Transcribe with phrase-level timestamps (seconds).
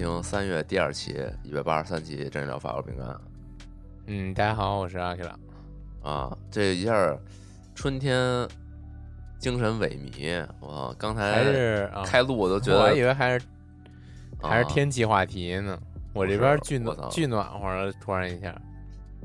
[0.00, 3.06] 听三月第二期一百八十三期真人疗法我饼干
[4.06, 5.38] 嗯，大家好，我是阿 K 拉。
[6.10, 7.14] 啊，这一下
[7.74, 8.48] 春天
[9.38, 13.44] 精神萎靡，我刚才还是啊开录我都觉得我还以为还是
[14.40, 15.78] 还是啊天气话题呢。
[16.14, 18.58] 我这边巨暖巨暖和了，突然一下，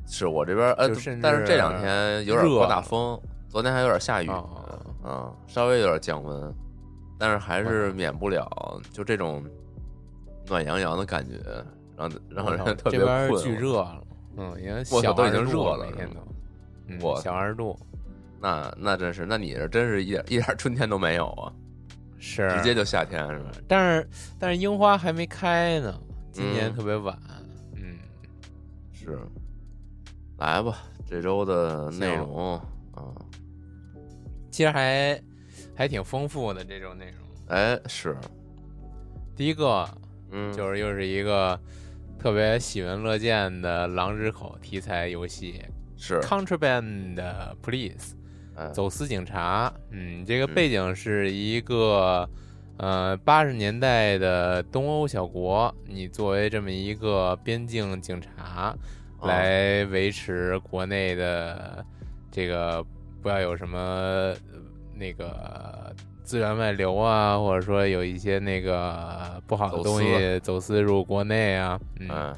[0.06, 0.90] 是我这边呃
[1.22, 3.18] 但是这两天有点热刮大风，
[3.48, 6.54] 昨天还有点下雨，哦啊，稍微有点降温，
[7.18, 8.46] 但是还是免不了
[8.92, 9.42] 就这种
[10.48, 11.40] 暖洋洋的感觉，
[11.98, 13.44] 让让人 特别这边困。
[13.44, 14.04] 巨热了，
[14.38, 16.20] 嗯，因为小都已经热了每天都，
[16.88, 17.78] 嗯我小二十度
[18.40, 21.52] 那那真是，那你这真是一点一点春天都没有啊，
[22.20, 23.52] 是直接就夏天是吧？
[23.68, 26.00] 但是但是樱花还没开呢，
[26.32, 27.18] 今年嗯特别晚，
[27.76, 27.98] 嗯，
[28.92, 29.18] 是，
[30.38, 30.78] 来吧，
[31.10, 32.54] 这周的内容
[32.94, 33.04] 啊，
[34.52, 35.20] 其实还
[35.76, 37.20] 还挺丰富的这种内容。
[37.48, 38.16] 哎，是，
[39.36, 39.88] 第一个
[40.32, 41.60] 嗯，就是又是一个
[42.20, 45.62] 特别喜闻乐见的狼之口题材游戏
[45.98, 47.16] 是，，Contraband
[47.64, 48.14] Police。
[48.58, 50.56] 哎，走私警察，嗯，这个嗯。
[50.56, 52.30] 背景是一个
[52.78, 58.78] 呃八十年代的东欧小国，你作为这么一个边境警察，啊
[59.24, 61.86] 来维持国内的
[62.32, 62.82] 这个
[63.22, 64.38] 不要有什么呃
[64.94, 65.94] 那个
[66.26, 72.34] 资源外流啊，或者说有一些那个不好的东西走私入国内啊，嗯，哎，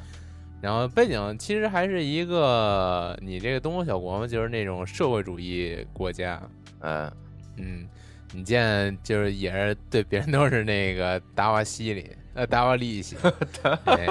[0.62, 6.42] 然后背景其实还是一个你这个东欧小国嘛，就是那种社会主义国家，
[6.82, 7.12] 嗯，
[7.56, 7.88] 嗯，
[8.34, 13.16] 你见就是也是对别人都是那个达瓦西里呃达瓦利西，
[13.86, 14.08] 哎。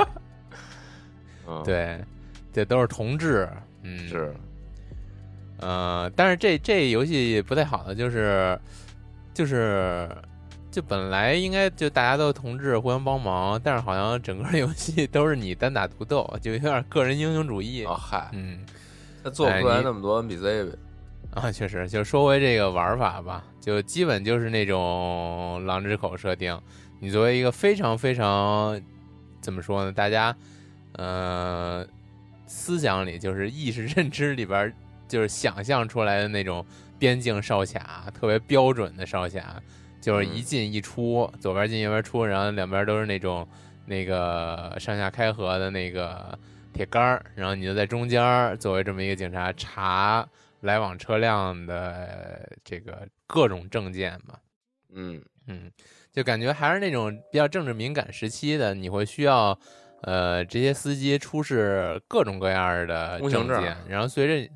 [1.49, 2.01] 嗯，，对，
[2.53, 3.49] 这都是同志，
[3.85, 4.35] 嗯，是，
[5.61, 8.59] 呃，但是这这游戏不太好的就是
[9.37, 10.09] 就是。
[10.69, 17.83] 就本来应该就大家都同志互相帮忙，但是好像整个游戏都是你单打独斗，就有点个人英雄主义。
[17.87, 18.59] 啊嗨，嗯，
[19.25, 20.77] 他做不出来那么多 NPC 呗，
[21.33, 26.61] 啊，确实，就说回这个玩法吧，就基本就是那种狼之口设定。
[27.01, 28.79] 你作为一个非常非常
[29.41, 29.91] 怎么说呢？
[29.91, 30.37] 大家
[30.93, 31.87] 呃
[32.47, 34.71] 思想里就是意识认知里边
[35.09, 36.63] 就是想象出来的那种
[36.99, 39.63] 边境哨卡，特别标准的哨卡，
[40.01, 43.47] 就是一进一出，左边进右边出，然后两边都是那种
[43.87, 46.39] 那个上下开合的那个
[46.73, 50.29] 铁杆儿，然后你就在中间作为这么一个警察查。
[50.63, 54.35] 来往车辆的这个各种证件嘛，
[54.95, 55.71] 嗯，嗯，
[56.11, 59.57] 就感觉还是那种比较政治敏感时期的，你会需要
[60.01, 64.53] 呃这些司机出示各种各样的证件，然后随着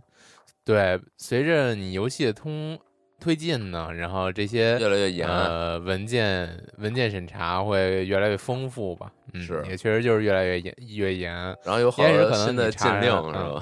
[0.71, 2.79] 对随着你游戏的通
[3.19, 6.49] 推进呢，然后这些越来越严，呃文件
[6.79, 13.61] 文件审查会越来越丰富吧，嗯，是也确实就是越来越严越严，然后有好多新的禁令是吧？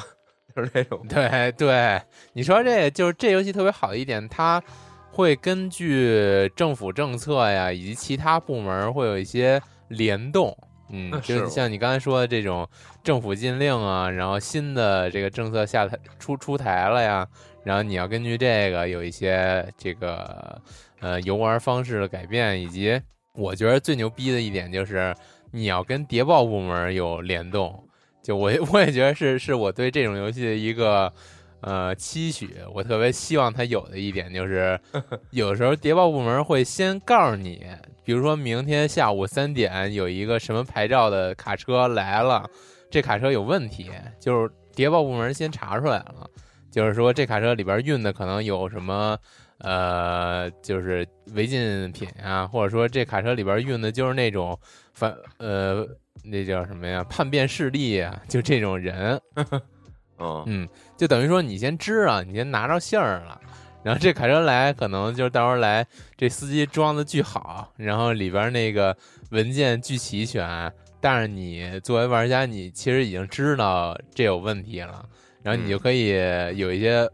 [0.55, 2.01] 就是那种，对对，
[2.35, 4.63] 你说这就是这游戏特别好的一点，它
[5.11, 10.57] 会根据政府政策呀，以及其他部门会有一些联动。
[10.91, 12.69] 嗯，就像你刚才说的这种
[13.03, 17.27] 政府禁令啊，然后新的这个政策下台出出台了呀，
[17.65, 20.61] 然后你要根据这个有一些这个
[21.01, 23.01] 呃游玩方式的改变，以及
[23.35, 25.15] 我觉得最牛逼的一点就是
[25.51, 27.85] 你要跟谍报部门有联动。
[28.21, 31.11] 就我也 我也觉得是是我对这种游戏的一个
[31.61, 34.79] 呃期许，我特别希望它有的一点就是，
[35.31, 37.67] 有时候谍报部门会先告诉你，
[38.05, 42.49] 比如说明天下午三点有一个什么牌照的卡车来了，
[42.91, 43.91] 这卡车有问题，
[44.21, 46.31] 就是谍报部门先查出来了，
[46.71, 49.19] 就是说这卡车里边运的可能有什么
[49.59, 54.57] 呃，就是违禁品啊，或者说这卡车里边运的就是那种
[54.95, 55.85] 反呃
[56.23, 59.21] 那叫什么呀叛变势力啊，就这种人，
[60.19, 63.41] 嗯嗯，就等于说你先知啊，你先拿着信儿了。
[63.85, 65.87] 然后这卡车来，可能就是到时候来，
[66.17, 68.95] 这司机装的巨好，然后里边那个
[69.31, 70.71] 文件巨齐全，
[71.01, 75.05] 但是你作为玩家，你其实已经知道这有问题了，
[75.43, 76.09] 然后你就可以
[76.57, 77.09] 有一些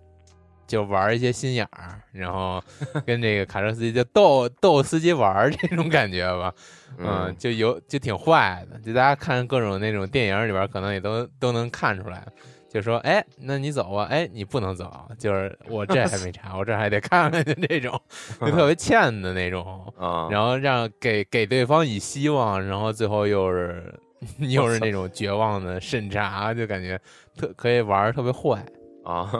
[0.67, 2.61] 就玩一些心眼儿，然后
[3.07, 6.53] 跟这个卡车司机就逗逗司机玩儿 这种感觉吧，
[6.99, 12.27] 嗯，就有就挺坏的，就大家看各种那种电影里边，可能也都都能看出来。
[12.75, 17.99] 就说，哎，那你走吧，哎，你不能走，就是我这还没查， 我这还得看看，就这种，
[18.43, 23.95] 就特别欠的那种，啊，然后让给给对方以希望，然后最后又是
[24.41, 27.01] 又是那种绝望的审查，就感觉
[27.37, 28.67] 特可以玩特别坏
[29.05, 29.31] 啊，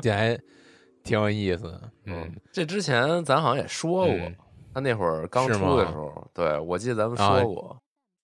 [0.00, 0.38] 这还
[1.04, 4.14] 挺有意思的，嗯，这之前咱好像也说过，
[4.72, 7.76] 他那会儿刚出的时候，对我记得咱们说过。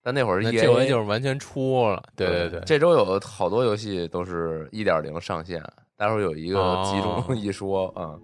[0.04, 2.60] 但那会儿，这回就是完全出了，对对对。
[2.66, 5.62] 这周有好多游戏都是一点零上线，
[5.96, 8.14] 待会儿有一个集中一说啊。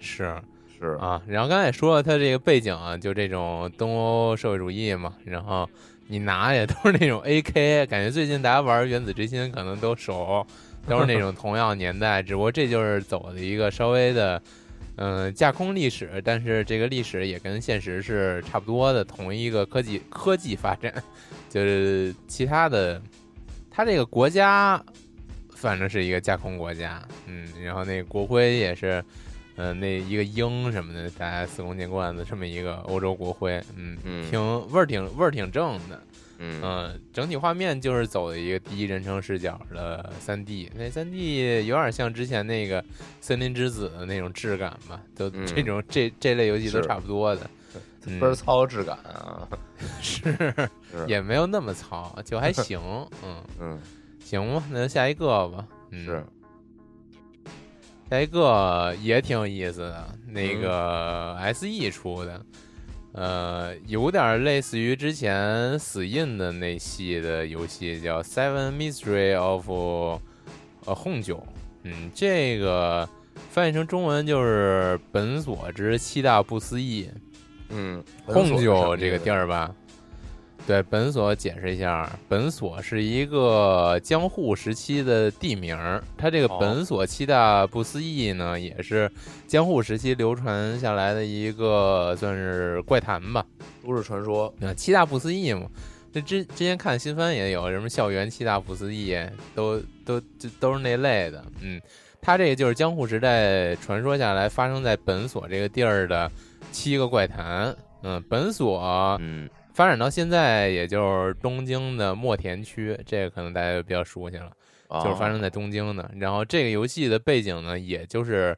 [0.00, 0.34] 是
[0.76, 5.14] 是啊，然后刚才也说了，它这个背景啊，就这种东欧社会主义嘛。
[5.24, 5.70] 然后
[6.08, 10.44] 你拿也都是那种 AK，感觉最近大家玩《原子之心》可能都熟，
[10.88, 14.42] 都是那种同样年代，只不过这就是走的一个稍微的。
[14.96, 20.92] 嗯，架空历史，但是这个历史也跟现实是差不多的，同一个科技科技发展，
[21.50, 23.02] 就是其他的，
[23.70, 24.80] 他这个国家
[25.50, 29.04] 反正是一个架空国家，嗯，然后那国徽也是，
[29.56, 33.98] 嗯，那一个鹰什么的，大家司空见惯的这么一个欧洲国徽，嗯，
[34.30, 34.40] 挺
[34.70, 36.00] 味儿挺味儿挺正的。
[36.38, 42.82] 嗯，整体画面就是走的一个第一人称视角的三 D，那三 D 有点像之前那个
[43.20, 47.48] 《森林之子》的那种质感吧，都这种这这类游戏都差不多的，
[48.04, 49.48] 倍儿糙质感啊，
[50.02, 50.36] 是
[51.06, 52.80] 也没有那么糙，就还行，
[53.24, 53.42] 嗯。
[53.60, 53.80] 嗯，
[54.22, 56.24] 行吧，那就下一个吧，是。
[58.10, 62.44] 下一个也挺有意思的，那个 SE 出的。
[63.14, 69.70] 呃，有点类似于之前死印的那系的游戏，叫《Seven Mystery of》
[70.84, 71.40] 呃红酒，
[71.84, 73.08] 嗯，这个
[73.50, 77.08] 翻译成中文就是“本所之七大不思议”。
[77.70, 79.72] 嗯，红酒这个地儿吧。
[80.66, 86.02] 对，本所解释一下，本所是一个江户时期的地名儿。
[86.16, 89.10] 它这个本所七大不思议呢，也是
[89.46, 93.44] 江户时期流传下来的一个算是怪谈吧，
[93.84, 94.52] 都市传说。
[94.58, 95.68] 那七大不思议嘛，
[96.10, 99.14] 这之之前看新番也有什么校园七大不思议，
[99.54, 101.44] 都都就都是那类的。
[101.60, 101.78] 嗯，
[102.22, 106.30] 它这个就是江户时代传说下来发生在本所这个地儿的
[106.72, 107.76] 七个怪谈。
[108.02, 109.46] 嗯，本所，嗯。
[109.74, 114.50] 发展到现在，也就是东京的墨田区，这个可能大家就比较熟悉了，
[115.02, 116.08] 就是发生在东京的。
[116.16, 118.56] 然后这个游戏的背景呢，也就是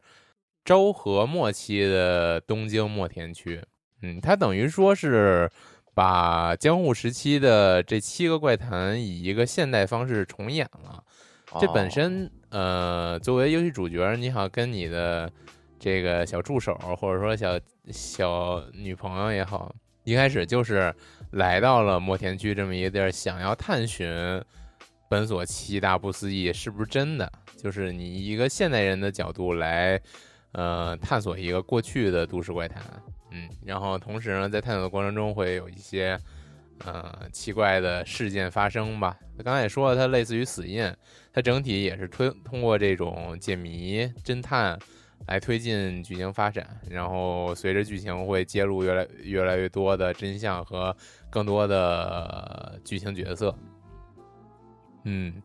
[0.62, 3.60] 昭和末期的东京墨田区。
[4.02, 5.50] 嗯，它等于说是
[5.94, 11.02] 把江户时期的这七个怪谈以一个现代方式重演了。
[11.58, 15.32] 这本身，呃，作为游戏主角，你好跟你的
[15.78, 17.58] 这个小助手，或者说小
[17.90, 19.74] 小女朋友也好。
[20.06, 20.94] 一开始就是
[21.32, 24.08] 来到了墨田区这么一个地儿，想要探寻
[25.10, 27.30] 本所七大不思议是不是真的。
[27.56, 30.00] 就是你一个现代人的角度来，
[30.52, 32.80] 呃，探索一个过去的都市怪谈，
[33.32, 36.16] 嗯，然后同时呢，在探索的过程中会有一些
[36.84, 39.18] 呃奇怪的事件发生吧。
[39.44, 40.88] 刚才也说了，它类似于死印，
[41.32, 44.78] 它整体也是推通过这种解谜侦探。
[45.26, 50.96] 来推进剧情发展，然后随着剧情会揭露越来越来越多的真相和
[51.30, 53.52] 更多的剧情角色。
[55.04, 55.42] 嗯，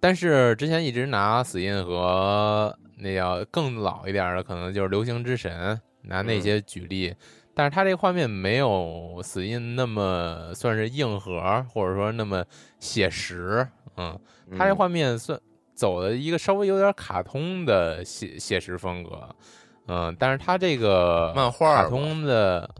[0.00, 7.14] 但是之前一直拿死印和那叫更老一点的，可能就是流星之神拿那些举例，
[7.54, 12.44] 但是它这个画面没有死印那么算是硬核，或者说那么
[12.80, 13.66] 写实。
[13.96, 14.18] 嗯，
[14.58, 15.40] 它这画面算。
[15.82, 19.28] 走的一个稍微有点卡通的写写实风格，
[19.88, 22.70] 嗯，但是它这个漫画卡通的，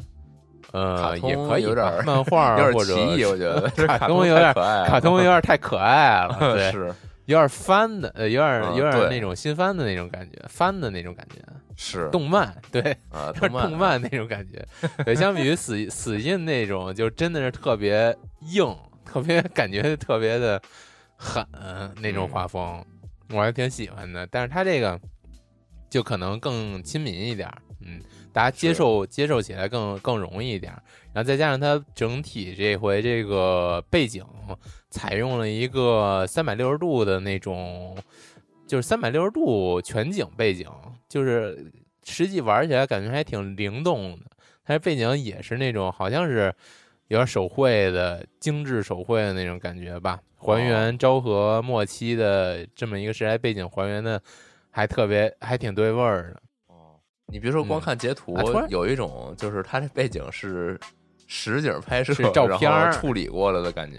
[0.71, 3.69] 呃，也可以有点漫画 或者奇异，我觉得
[3.99, 6.95] 卡通有点卡通有点太可爱了， 对，是
[7.25, 11.41] 有点翻的，呃，有点有点那种新翻的那种感觉，翻的那种感觉，
[11.75, 14.65] 是动漫，对，啊，动漫那种感觉，
[15.05, 18.73] 对，相比于死死印那种，就真的是特别硬，
[19.05, 20.63] 特别感觉特别的
[21.17, 21.45] 狠
[22.01, 22.81] 那种画风。
[23.33, 25.01] 我还挺喜欢的，但是它这个
[25.89, 28.01] 就可能更亲民一点儿，嗯，
[28.33, 30.83] 大家接受接受起来更更容易一点儿。
[31.13, 34.25] 然后再加上它整体这回这个背景
[34.91, 37.97] 采用了一个三百六十度的那种，
[38.67, 40.67] 就是三百六十度全景背景，
[41.09, 41.73] 就是
[42.05, 44.27] 实际玩起来感觉还挺灵动的。
[44.65, 46.55] 它背景也是那种好像是
[47.09, 54.21] 有点手绘的精致手绘的那种感觉吧，还原昭和末期的这么一个时代背景，还原的
[54.71, 56.43] 还特别还挺对味儿的。
[56.67, 60.79] 哦，你别说光看截图，啊有一种就是它这背景是
[61.29, 63.99] 实景拍摄是照片处理过了的感觉。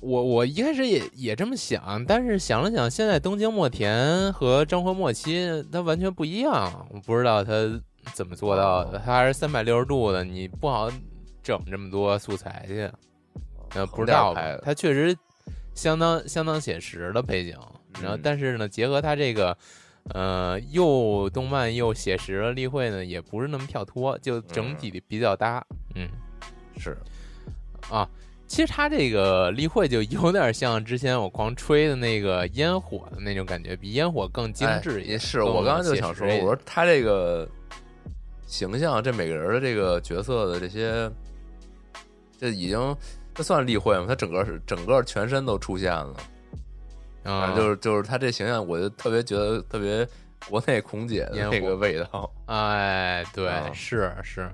[0.00, 7.52] 我我一开始也也这么想，但是想了想，现在东京墨田和昭和末期它完全不一样，我不知道它
[8.14, 10.90] 怎么做到的，它还是三百六十度的，你不好
[11.42, 12.88] 整这么多素材去。
[13.76, 15.16] 呃，不知道吧横店拍的它确实
[15.74, 17.56] 相当相当写实的背景，
[18.00, 19.56] 然后嗯但是呢，结合它这个
[20.14, 25.64] 呃又动漫又写实的例会呢，也不是那么跳脱，就整体比较搭，
[25.94, 26.08] 嗯
[26.78, 26.96] 是
[27.90, 28.08] 啊。
[28.48, 35.08] 其实它这个例会就有点像之前我狂吹的那个烟火的那种感觉，比烟火更精致一点。
[35.08, 37.48] 哎也是，我刚刚就想说，我说他这个
[38.46, 41.10] 形象，这每个人的这个角色的这些，
[42.38, 42.96] 这已经
[43.36, 44.06] 这算例会吗？
[44.08, 46.14] 他整个是整个全身都出现了，
[47.22, 50.08] 反啊，正就是就是他这形象，我就特别觉得特别
[50.48, 54.50] 国内空姐的那个味道，哎，对，啊是是，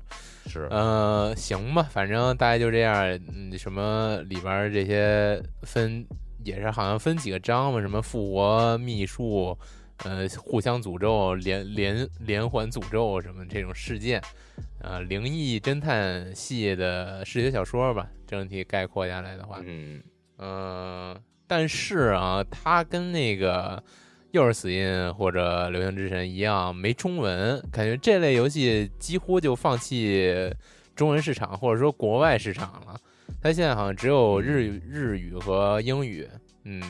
[0.48, 3.04] 是呃，行吧，反正大概就这样。
[3.32, 6.04] 嗯，什么里边这些分
[6.44, 9.56] 也是好像分几个章嘛，什么复活秘术，
[10.04, 14.20] 呃，互相诅咒、连连连环诅咒什么这种事件，
[14.82, 20.02] 呃，灵异侦探系的视觉小说吧，整体概括下来的话，嗯
[20.38, 23.80] 嗯，但是啊，它跟那个
[24.32, 30.52] 又是死因或者流星之神一样，没中文，感觉这类游戏几乎就放弃
[30.96, 33.00] 中文市场或者说国外市场了。
[33.40, 36.28] 它现在好像只有日语、日语和英语。
[36.64, 36.82] 嗯，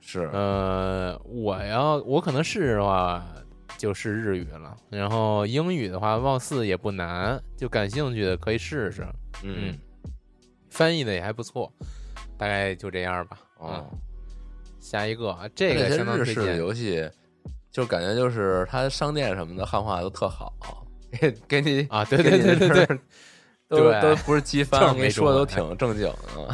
[0.00, 3.24] 是呃，我要我可能试试的话
[3.78, 9.06] 就是日语了，然后英语的话貌似也不难，就感兴趣的可以试试。
[9.42, 9.78] 嗯。
[10.70, 11.72] 翻译的也还不错，
[12.36, 13.38] 大概就这样吧。
[13.58, 13.86] 哦。
[13.90, 13.98] 嗯，，
[14.78, 16.56] 下一个啊，这个日式的。
[16.56, 17.08] 游戏，
[17.70, 20.52] 就感觉就是它商店什么的汉化都特好，
[21.18, 22.86] 给 给你啊，对对对对对，
[23.68, 24.00] 都对。
[24.02, 26.04] 都不是机就是翻， 我跟你说的都挺正经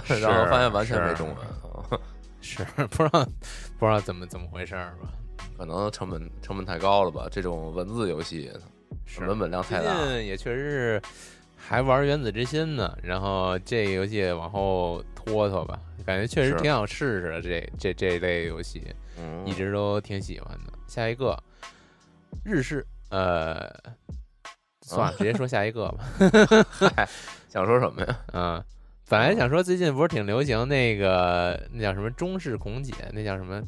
[0.09, 1.99] 的，然后发现完全没中文，啊。
[2.41, 3.25] 是不知道
[3.79, 5.13] 不知道怎么怎么回事儿吧？
[5.63, 7.29] 可能成本成本太高了吧？
[7.31, 8.51] 这种文字游戏
[9.07, 11.03] 是文本量太大，近也确实是
[11.57, 17.41] 还玩原子之心呢，然后这个游戏往后拖拖吧，感觉确实挺想试试的。
[17.41, 18.83] 这这这类游戏
[19.17, 20.73] 嗯，一直都挺喜欢的。
[20.89, 21.41] 下一个
[22.45, 23.73] 日式，呃，
[24.81, 26.05] 算了，直接说下一个吧。
[26.97, 27.09] 嗨，
[27.49, 28.19] 想说什么呀？
[28.35, 28.65] 嗯，
[29.09, 33.63] 本来想说最近不是挺流行那个那叫什么中式恐姐，那叫什么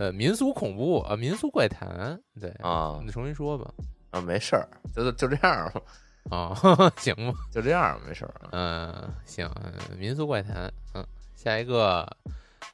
[0.00, 3.70] 呃民俗恐怖啊，民俗怪谈，对啊你重新说吧。
[4.12, 4.66] 啊，没事儿，
[4.96, 5.82] 就就这样吧，
[6.30, 8.34] 哦， 行吧，就这样，没事儿。
[8.52, 12.08] 嗯，行，嗯民俗怪谈，嗯，下一个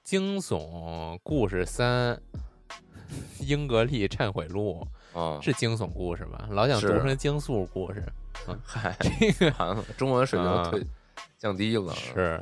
[0.05, 2.17] 惊悚故事三。
[3.41, 6.49] 英格丽忏悔录嗯，是惊悚故事吧？
[6.51, 8.05] 老想读成惊悚故事，
[8.65, 10.87] 嗨， 这个中文水啊平退
[11.39, 12.41] 降低了，是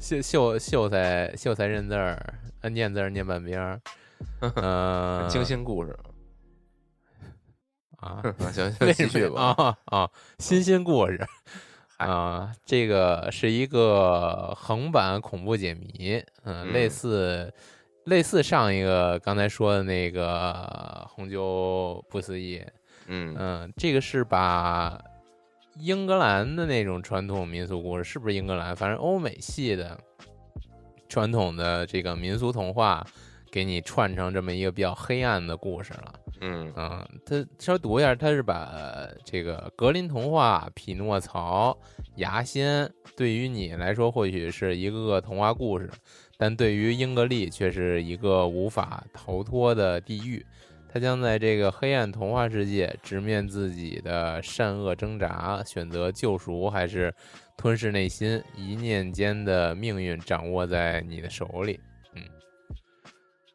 [0.00, 3.80] 秀秀秀才秀才认字儿，呃念字儿念半边儿，
[4.56, 5.96] 呃，惊心故事。
[7.98, 9.54] 啊， 啊行， 为继续吧。
[9.56, 11.20] 啊啊，新鲜故事。
[11.98, 17.52] 啊，这个是一个横版恐怖解谜，嗯，嗯类似
[18.04, 22.64] 类似上一个刚才说的那个红酒不思议，
[23.06, 23.36] 嗯。
[23.38, 24.98] 嗯，这个是把
[25.76, 28.74] 英格兰的那种传统民俗故事，是不是英格兰？
[28.74, 29.98] 反正欧美系的
[31.06, 33.06] 传统的这个民俗童话，
[33.50, 36.14] 给你串成这么一个比较黑暗的故事了。
[36.42, 41.76] 嗯嗯，它稍微读一下，他是把呃这个格林童话、匹诺曹、
[42.16, 45.90] 牙仙，对于你来说或许是一个个童话故事，
[46.38, 50.44] 但对于英格丽却是一个无法逃脱的地狱。
[50.92, 57.14] 他将在这个黑暗童话世界直面自己的善恶挣扎，选择救赎还是
[57.56, 61.78] 吞噬内心，一念间的命运掌握在你的手里。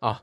[0.01, 0.21] 嗯，啊，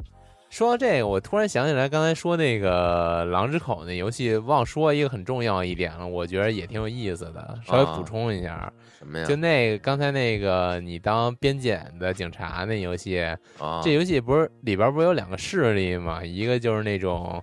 [0.51, 8.73] 说到这个，我突然想起来，刚才说那个《狼之口》那游戏，忘说一个很重要一点了，我觉得也挺有意思的，稍微补充一下。
[8.99, 9.25] 什么呀？
[9.25, 13.21] 就那个刚才那个你当边检的警察那游戏，
[13.59, 16.23] 啊，这游戏不是里边不是有两个势力吗？
[16.23, 17.43] 一个就是那种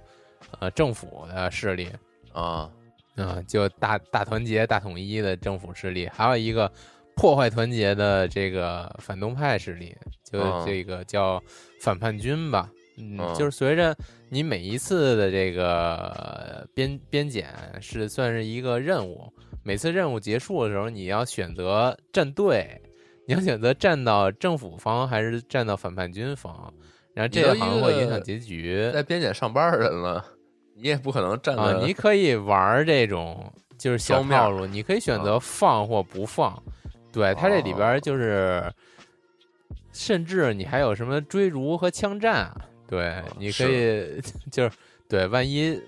[0.59, 1.89] 呃政府的势力，
[2.31, 2.69] 啊，
[3.17, 6.71] 啊、就大大团结、大统一的政府势力，还有一个
[7.19, 11.43] 破坏团结的这个反动派势力，就嗯这个叫
[11.81, 12.69] 反叛军吧。
[12.97, 13.93] 嗯，嗯就是随着
[14.29, 19.29] 你每一次的这个呃边边检是算是一个任务，
[19.63, 22.81] 每次任务结束的时候，你要选择站队，
[23.27, 26.73] 你要选择站到政府方还是站到反叛军方，
[27.13, 28.89] 然后这个好像会影响结局。
[28.93, 30.23] 在边检上班的人了，
[30.73, 36.63] 你也不可能站啊，你可以玩这种就是小套路，你可以选择放或不放。
[37.11, 38.71] 对，它这里边就是，
[39.91, 42.51] 甚至你还有什么追逐和枪战。
[42.87, 44.19] 对，你可以
[44.51, 44.71] 就是
[45.07, 45.79] 对，万一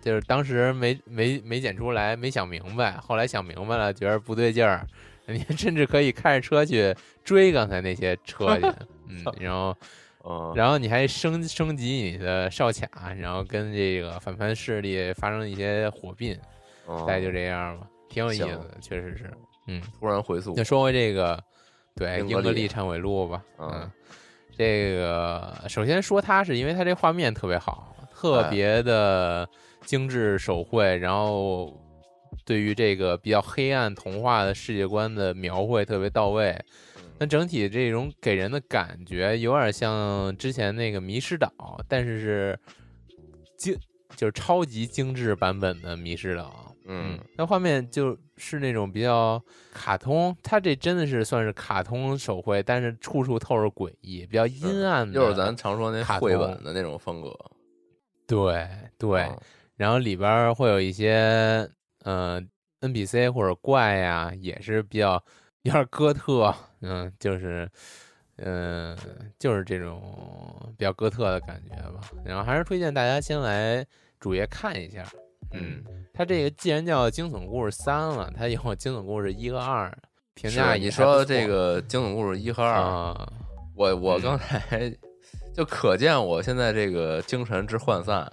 [0.00, 4.86] 就是当时没没没捡出来，没想明白，后来想明白了，觉得不对劲儿，
[5.26, 6.94] 你甚至可以开着车去
[7.24, 8.66] 追刚才那些车去。
[9.10, 9.76] 嗯，然后
[10.24, 16.38] 嗯，然后你还升升级你的哨卡，然后跟这个反叛势力发生一些火并，
[16.86, 19.32] 嗯大概就这样吧，挺有意思的，确实是。
[19.68, 20.52] 嗯，突然回溯。
[20.54, 21.40] 就说回这个，
[21.94, 22.68] 对英格丽英格丽。
[22.68, 23.70] 忏悔录吧，嗯。
[23.72, 23.90] 嗯，
[24.56, 29.48] 这个首先说它是因为它这画面特别好，特哎别的
[29.82, 31.80] 精致手绘，然后
[32.44, 36.60] 对于这个比较黑暗童话的世界观的描绘特别到位。
[37.20, 41.52] 那整体这种给人的感觉有点像之前那个《迷失岛》，
[41.88, 42.58] 但是是
[43.56, 43.76] 精
[44.14, 46.54] 就是超级精致版本的《迷失岛》。
[46.90, 49.40] 嗯，那画面就是那种比较
[49.72, 55.12] 卡通，它这真的是算是卡通手绘，但是处处透着诡异，比较阴暗的。
[55.12, 57.30] 就是咱常说那绘本的那种风格，
[58.26, 58.66] 对
[58.96, 59.38] 对，嗯
[59.76, 61.70] 然后里边会有一些
[62.04, 62.42] 呃
[62.80, 65.22] NPC 或者怪呀，也是比较
[65.62, 67.68] 有点哥特，嗯，就是
[68.38, 68.96] 嗯、
[69.38, 70.02] 就是这种
[70.78, 72.00] 比较哥特的感觉吧。
[72.24, 73.86] 然后还是推荐大家先来
[74.18, 75.04] 主页看一下，
[75.52, 79.92] 嗯，它这个既然叫惊悚故事三了，它有惊悚故事一和二，
[80.34, 83.32] 评价是你说这个惊悚故事一和二，啊，
[83.74, 84.38] 我我嗯刚。
[84.38, 84.92] 才
[85.54, 88.30] 就可见我现在这个精神之涣散，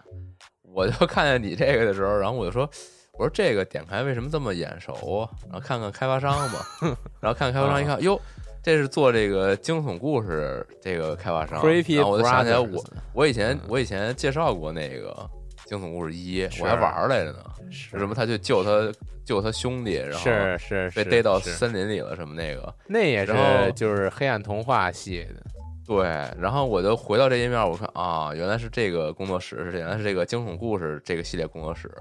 [0.62, 2.69] 我就看见你这个的时候，然后我就说，
[3.13, 5.30] 我说这个点开为什么这么眼熟啊？
[5.45, 6.60] 然后看看开发商吧，
[7.19, 8.19] 然后看看开发商一看，哟，
[8.62, 12.84] 这是做这个惊悚故事这个开发商然后我就想起来我。
[13.13, 13.60] 我以前嗯。
[13.69, 15.28] 我以前介绍过那个
[15.65, 18.91] 惊悚故事一，我还玩儿来着呢，是什么他去救他
[19.25, 22.73] 救他兄弟，然后是是是被逮到森林里了什么那个。
[22.88, 23.34] 那也是
[23.75, 25.43] 就是黑暗童话系的。
[25.88, 26.04] 对，
[26.39, 31.91] 然后我就回到这页面，我看啊，原来是这个工作室，是原来是这个惊悚故事这个系列工作室，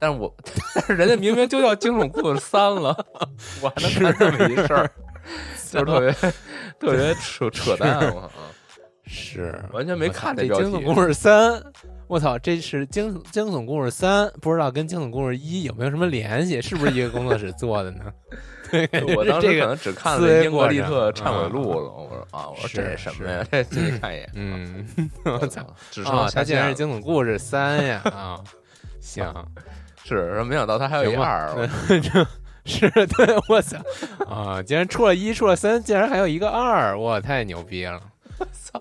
[0.00, 0.34] 但是我
[0.74, 2.96] 但是人家明明就叫惊悚故事三了，
[3.60, 4.90] 我还能干这么一事儿，
[5.70, 6.12] 就是特别
[6.80, 8.30] 特别扯扯淡，我啊，
[9.14, 11.62] 是完全没看这这标题惊悚故事三，
[12.08, 16.60] 我操，这是惊惊悚故事三，不知道跟惊悚故事一有没有什么联系？
[16.60, 18.00] 是不是一个工作室做的呢？
[18.70, 23.46] 对，我当时这可能只看了英国利特忏悔录了，我说啊，我说这是是什么呀？
[23.52, 24.88] 这进去看一眼，嗯，
[25.24, 28.40] 我我操操，只啊，剩它竟然是惊悚故事三呀啊！
[29.00, 29.32] 行，
[30.04, 31.48] 是，没想到他还有一二，
[32.66, 33.76] 是对，我操
[34.26, 34.62] 啊！
[34.62, 38.00] 竟然出了一，出了三，竟然还有一个二，哇，太牛逼了！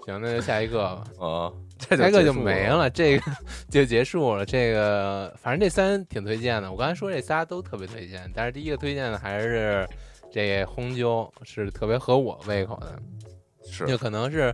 [0.06, 1.04] 行，那就下一个吧。
[1.20, 3.32] 啊，这下一个就没了，这个
[3.70, 4.46] 就结束了。
[4.46, 9.88] 这个反正这三挺推荐的，我刚才说这仨都特别推荐，但是第一个推荐的还是
[10.32, 13.00] 这红酒，是特别合我胃口的，
[13.70, 14.54] 是就可能是。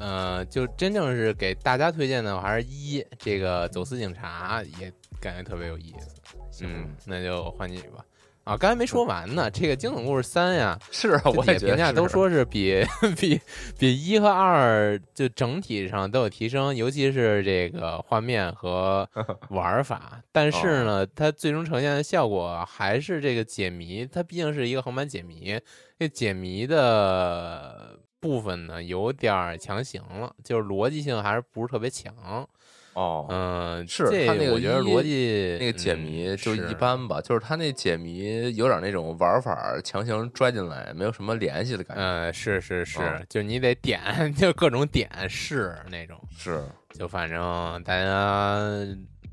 [0.00, 6.20] 呃，就真正是给大家推荐的，还是一这个走私警察也感觉特别有意思。
[6.50, 8.04] 行，嗯那就换你吧。
[8.44, 12.84] 啊，刚才没说完呢，这个惊悚故事三呀， 是啊，我评价都说是比
[13.18, 13.40] 比
[13.78, 19.08] 比一和二就整体上都有提升，尤其是这个画面和
[19.48, 20.20] 玩法。
[20.30, 25.58] 但是哦呢，它最终呈现的效果还是这个解谜，它毕竟是一个横版解谜，
[25.98, 32.46] 这解谜的部分呢有点儿强行了，就是逻辑性还是不是特别强。
[32.94, 42.02] 哦，嗯，是这它那个我觉得逻辑那个解嗯谜就一般吧，就是他那解谜有点那种玩法强行拽进来，没有什么联系的感觉。
[42.02, 44.00] 嗯，是是是，嗯就你得点，
[44.34, 46.16] 就各种点是那种。
[46.36, 48.58] 是，就反正大家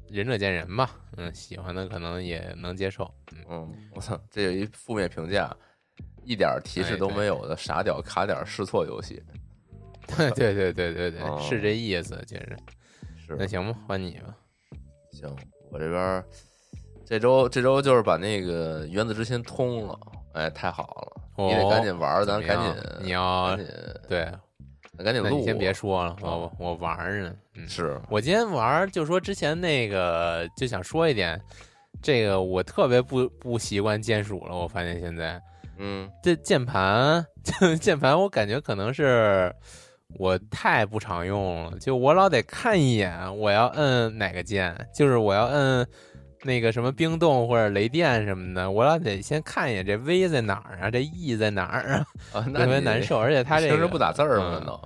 [0.09, 5.55] 仁者见仁吧，嗯，喜欢的可能也能接受，嗯，嗯，我操，这有一负面评价，
[6.23, 9.21] 一点提示都没有的傻屌卡点试错游戏。
[10.35, 12.57] 对对对对对是这意思，其实。
[13.31, 14.35] 是，那行吧，换你吧。
[15.11, 15.35] 行，
[15.71, 16.25] 我这边儿
[17.05, 19.99] 这周这周就是把那个原子之心通了，
[20.33, 20.83] 哎，太好
[21.37, 23.67] 了，你得哦赶紧玩咱赶紧，你要赶紧
[24.07, 24.31] 对，
[24.97, 25.29] 那赶紧录。
[25.29, 27.35] 你先别说了，哦我我玩儿呢。
[27.55, 31.39] 嗯，是，我今天玩儿就说之前那个就想说一点，
[32.01, 34.55] 这个我特别不不习惯键鼠了。
[34.55, 35.41] 我发现现在
[35.77, 37.25] 嗯这键盘，
[37.81, 39.53] 键盘我感觉可能是
[40.17, 45.87] 我太不常用了，就我老得看一眼我要摁哪个键，就是我要摁
[46.43, 53.19] 那个什么冰冻或者雷电什么的，我老得先看一眼这 V 在哪儿啊，这 E 在哪儿啊，啊，特别难受。
[53.19, 54.61] 而且他这个平时不打字儿吗？
[54.65, 54.79] 嗯？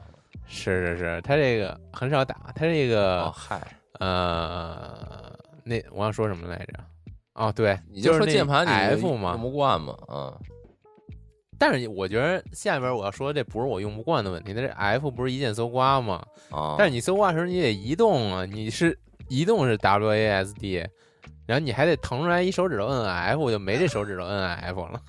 [0.48, 3.60] 是是是，他这个很少打，他这个、哦，嗨，
[4.00, 5.34] 呃，
[5.64, 6.74] 那我想说什么来着？
[7.34, 9.36] 哦，对，你就说键盘你 F 用嘛。
[9.36, 9.98] 不惯嘛？
[10.08, 10.40] 嗯，
[11.58, 16.26] 但是我觉得下边我要说，这不是我用不惯的问题，那这 F 不是一键搜刮吗？
[16.52, 18.98] 啊，但是你搜刮的时候你得移动啊，你是
[19.30, 20.86] 移动是 W A S D，
[21.46, 25.02] 然后你还得腾出来一手指头摁 F，我就没这手指头摁 F 了，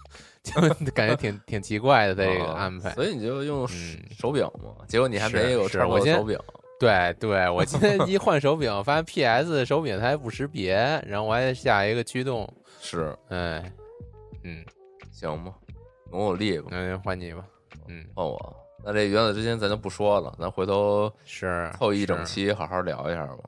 [0.42, 0.61] 就
[0.92, 2.90] 感觉挺挺奇怪的这个啊安排。
[2.90, 6.38] 所以你就用嗯手柄嘛，结果你还没有手柄。
[6.78, 10.74] 对对，我今天一换手柄，发现 PS 手柄它还不识别，
[11.06, 12.46] 然后我还得下一个驱动，
[12.82, 13.72] 是，哎，
[14.44, 14.62] 嗯，
[15.11, 15.54] 行吧，
[16.11, 17.45] 努努力吧，那就换你吧，
[17.88, 18.57] 嗯，换我。
[18.85, 23.38] 那这原子之心咱就不说了，咱回头是凑一整期好好聊一下吧。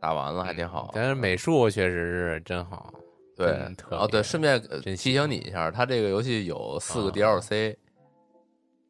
[0.00, 0.90] 打完了还挺好。
[0.94, 2.92] 但是美术确实是真好，
[3.36, 3.58] 对
[3.90, 4.60] 哦对，顺便
[4.96, 7.76] 提醒你一下，它这个游戏有四个啊 DLC，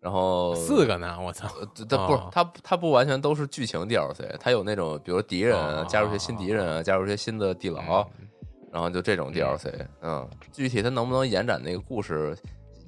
[0.01, 5.57] 然后四个呢，我操，呃，它不它它不完全都是剧情 DLC，它有那种比如敌人
[5.89, 8.29] 加入一些新敌人啊，加入一些新的地牢，嗯
[8.71, 12.37] 然后就这种 DLC，嗯，具体它能不能延展那个故事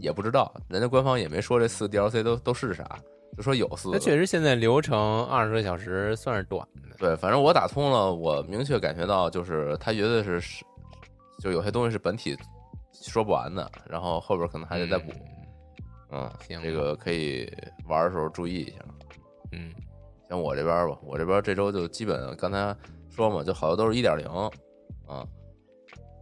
[0.00, 2.98] 也不知道，人家官方也没说这四个 DLC 都都是啥，
[3.36, 3.96] 就说有四个。
[3.96, 10.64] 那确实现在流程二十个小时算是短的，对，反正我打通了，我明确感觉到就是它绝对是是，
[11.38, 12.36] 就有些东西是本体
[12.92, 15.12] 说不完的，然后后边可能还得再补。
[16.12, 17.48] 嗯，行这个可以
[17.86, 18.76] 玩的时候注意一下。
[19.52, 19.72] 嗯，
[20.28, 22.76] 像我这边吧，我这边这周就基本刚才
[23.08, 24.26] 说嘛，就好多都是一点零
[25.06, 25.26] 啊。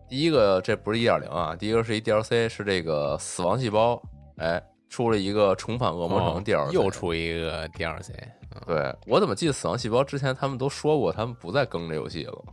[0.09, 4.01] 第一个这不是一点零啊，第一个是一 DLC，是这个死亡细胞，
[4.39, 8.13] 哎，出了一个重返恶魔城哦 DLC，、又出一个 DLC，
[8.55, 12.45] 嗯对我怎么记得死亡细胞之前他们都说过，他们不再更这游戏了，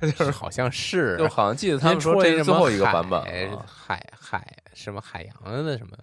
[0.00, 3.48] 就 是好像是 就好像记得他们说这是最后一个版本海。
[3.66, 5.96] 海海什么海洋的什么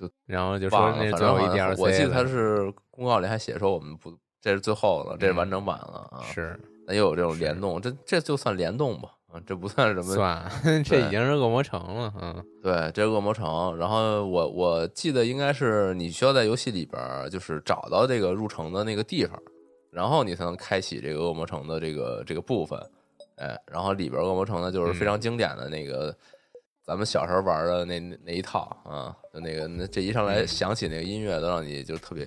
[0.00, 6.20] 就，然后就说那是最后一正好像 DLC，我记得他是公告里还写说我们不，这是最后了，这是完嗯整版了啊。
[6.24, 10.48] 是那又有这种联动，这这就算联动吧，啊，这不算什么算，
[10.84, 13.76] 这已经是恶魔城了，嗯，对，这是恶魔城。
[13.76, 19.36] 然后我我记得应该是你需要在游戏里边儿就是找到这个入城的那个地方，
[19.90, 22.78] 然后你才能开启这个恶魔城的这个这个部分。
[23.36, 26.16] 哎，然后里边恶魔城呢就是非常经典的那个、
[26.86, 32.24] 咱们小时候玩的那那那一套啊，就那个那这一上来嗯响起那个音乐，都让你就特别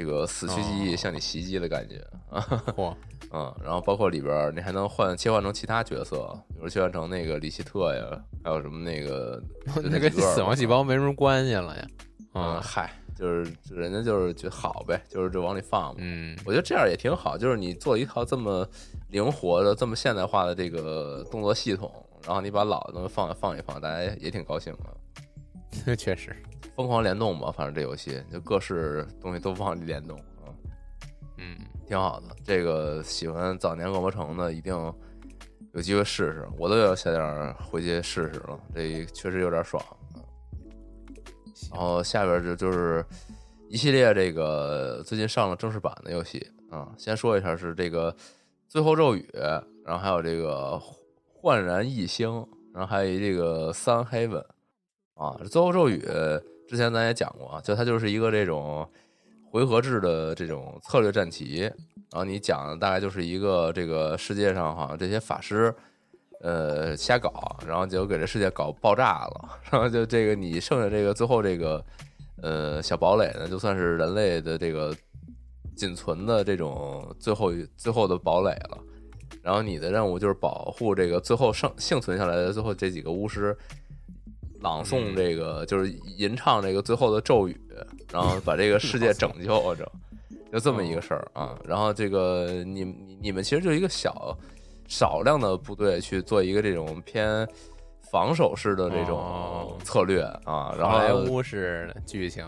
[0.00, 1.96] 这个死去记忆哦向你袭击的感觉
[2.30, 2.40] 啊。
[2.74, 2.94] 嚯，
[3.32, 9.42] 嗯，然后包括里边儿你还能换切换成其他角色，比如切换成那个里希特呀，还有什么那个
[9.84, 11.86] 那跟死亡细胞没什么关系了呀，
[12.34, 15.96] 嗯，嗯嗨，就是人家就是觉得好呗，就是就往里放嘛。
[15.98, 18.66] 嗯，我觉得这样也挺好，就是你做一套这么
[19.10, 21.92] 灵活的、这么现代化的这个动作系统，
[22.24, 25.94] 然后你把老的东西放放一放，大家也挺高兴的。
[25.96, 26.34] 确实，
[26.74, 30.48] 疯狂联动吧，反正这游戏就各式东西都往里联动啊，
[31.38, 32.28] 嗯，挺好的。
[32.44, 34.74] 这个喜欢早年恶魔城的一定
[35.72, 39.82] 有机会试试，我都要下点儿回去试试了，这确实有点爽。
[41.54, 43.04] 行然后下边就就是
[43.68, 48.10] 一系列这个最近上了正式版的游戏啊，先说一下是这个
[48.66, 49.28] 《最后咒语》，
[49.84, 50.72] 然后还有这个
[51.26, 52.28] 《焕然一星》，
[52.72, 54.42] 然后还有一这个《三 Heaven》
[55.14, 55.98] 啊，《最后咒语》
[56.70, 58.88] 之前咱也讲过啊，就它就是一个这种
[59.50, 65.74] 回合制的这种策略战棋，然后你讲的大概就是一个这个世界上好像这些法师。
[66.42, 71.84] 呃，瞎搞，然后结果给这世界搞爆炸了， 然后就这个你剩下这个最后这个
[72.40, 74.96] 呃小堡垒呢，就算是人类的这个
[75.76, 78.78] 仅存的这种最后最后的堡垒了。
[79.42, 83.54] 然后你的任务就是保护这个最后剩幸存下来的最后这几个巫师，
[84.60, 87.60] 朗诵嗯这个、就是吟唱这个最后的咒语，
[88.12, 89.90] 然后把这个世界拯救 着，
[90.52, 91.58] 就这么一个事儿啊。
[91.64, 94.36] 然后这个你你你们其实就是一个小。
[94.92, 97.46] 少量的部队去做一个这种偏
[98.10, 102.44] 防守式的这种哦策略啊，然好莱后坞式的剧情，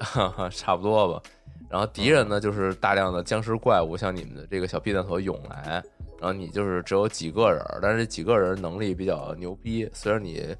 [0.52, 1.22] 差不多吧。
[1.70, 5.82] 然后敌人呢，就是大量的僵尸怪物向你们的这个小避难所涌来，
[6.20, 10.54] 然后你就是只有几个人，但是这几个人能力比较牛逼，虽然你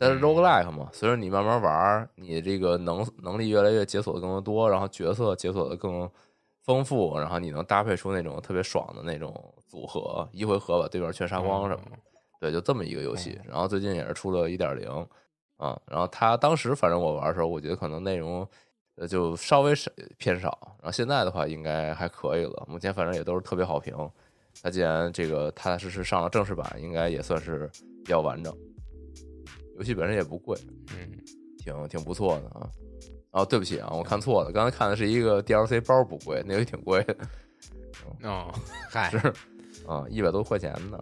[0.00, 6.10] 但是 roguelike 嘛，随着你慢慢玩儿，你这个能能力越来越解锁的更多，然后角色解锁的更
[6.64, 11.98] 丰富，然后你能搭配出那种特别爽的那种组合，一回合把对面全杀光什么的。
[12.40, 13.38] 对，就这么一个游戏。
[13.46, 14.88] 然后最近也是出了一点零
[15.58, 18.48] 啊，然后它当时反正我玩的时候，我觉得可能内容
[18.96, 22.64] 呃就稍微少偏少，然后现在的话应该还可以了。
[22.66, 23.94] 目前反正也都是特别好评。
[24.62, 27.70] 它既然这个踏踏实实上了正式版，应该也算是
[28.02, 28.56] 比较完整。
[29.80, 30.54] 游戏本身也不贵，
[30.92, 31.08] 嗯，
[31.56, 32.68] 挺挺不错的啊。
[33.30, 37.16] 哦，对不起啊，我看错了，刚才看的是一个 DLC 包不贵，那个挺贵的，
[38.24, 38.52] 哦，
[38.90, 39.16] 嗨，是
[39.86, 40.98] 啊，一百多块钱呢。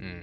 [0.00, 0.20] 嗯，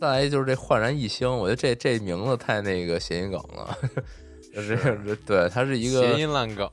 [0.00, 3.78] 再来就是这焕然一新，我觉得这这名字太那个谐音梗了，
[4.52, 6.68] 就是这对，它是一个谐音烂梗，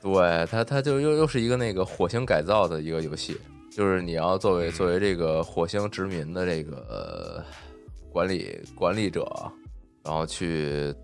[0.00, 3.38] 对它它就又又是一个那个火星改造的一个游戏，
[3.70, 4.72] 就是你要作为嗯。
[4.72, 7.44] 作为这个火星殖民的这个、呃
[8.12, 9.26] 管理管理者，
[10.04, 10.94] 然后去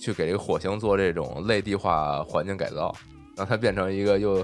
[0.00, 2.94] 去给这个火星做这种类地化环境改造，
[3.36, 4.42] 让它变成一个又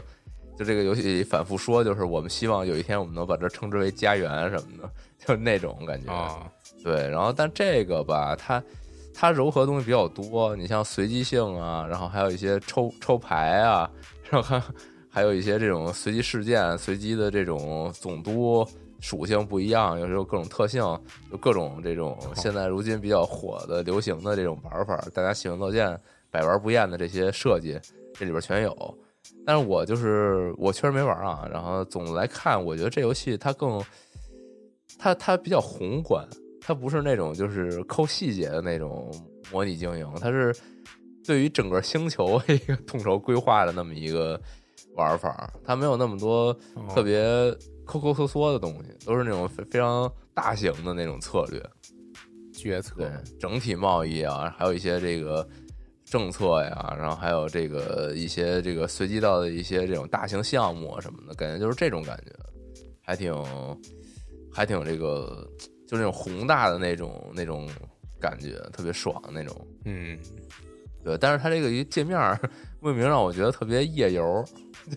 [0.58, 6.12] 就这个游戏里反复说，就是我们希望有一天我们能把这称之为家园什么的，就是那种感觉。
[6.12, 6.46] 哦，
[6.82, 8.62] 对，然后但这个吧，它
[9.12, 13.90] 它柔和的东西比较多，你像随机性啊，然后还有一些抽抽牌啊，
[14.30, 14.62] 然后还
[15.10, 18.66] 还有一些这种随机事件、随机的这种总督
[19.04, 20.80] 属性不一样，有时候各种特性，
[21.30, 27.78] 就各种这种现在如今比较火的、流行的这种玩法，大家喜闻乐见、百玩不厌的这些设计，
[28.14, 28.98] 这里边全有。
[29.44, 33.78] 但是我就是我确实没玩啊，然后总的来看，我觉得这游戏它更
[34.98, 36.26] 它它比较宏观，
[36.62, 39.12] 它不是那种就是抠细节的那种
[39.52, 40.56] 模拟经营，它是
[41.26, 44.40] 对于整个星球一个 统筹规划的那么一个
[44.96, 46.88] 玩法，它没有那么多哦。
[46.94, 47.22] 特别
[47.84, 51.62] 抠抠缩缩的东西，都是那种非非常大型的那种策略。
[52.52, 55.46] 决策对，整体贸易啊，还有一些这个
[56.04, 62.32] 政策呀，然后还有这个一些这个随机到的一些这种大型项目啊什么的，感觉就是这种感觉，
[63.02, 63.34] 还挺
[64.52, 65.46] 还挺这个
[65.86, 67.68] 就那种宏大的那种那种
[68.20, 69.66] 感觉，特别爽的那种。
[69.84, 70.16] 嗯，
[71.02, 72.38] 对，但是它这个一界面儿
[72.80, 74.44] 命名让我觉得特别夜游，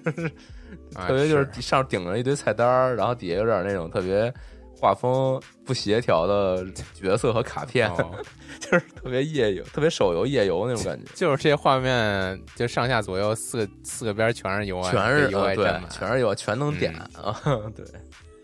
[0.05, 0.31] 就是啊
[1.07, 4.33] 特别就是上顶着一堆菜单儿，然后底下有点那种特别
[4.79, 8.11] 画风不协调的角色和卡片，哦。
[8.59, 17.23] 就是特别夜游、特别手游夜游那种感觉，就是这画面，就上下左右四个四个边全是 UI，全是 UI 呃对全是 UI，全能点嗯。
[17.25, 17.41] 啊，
[17.75, 17.85] 对，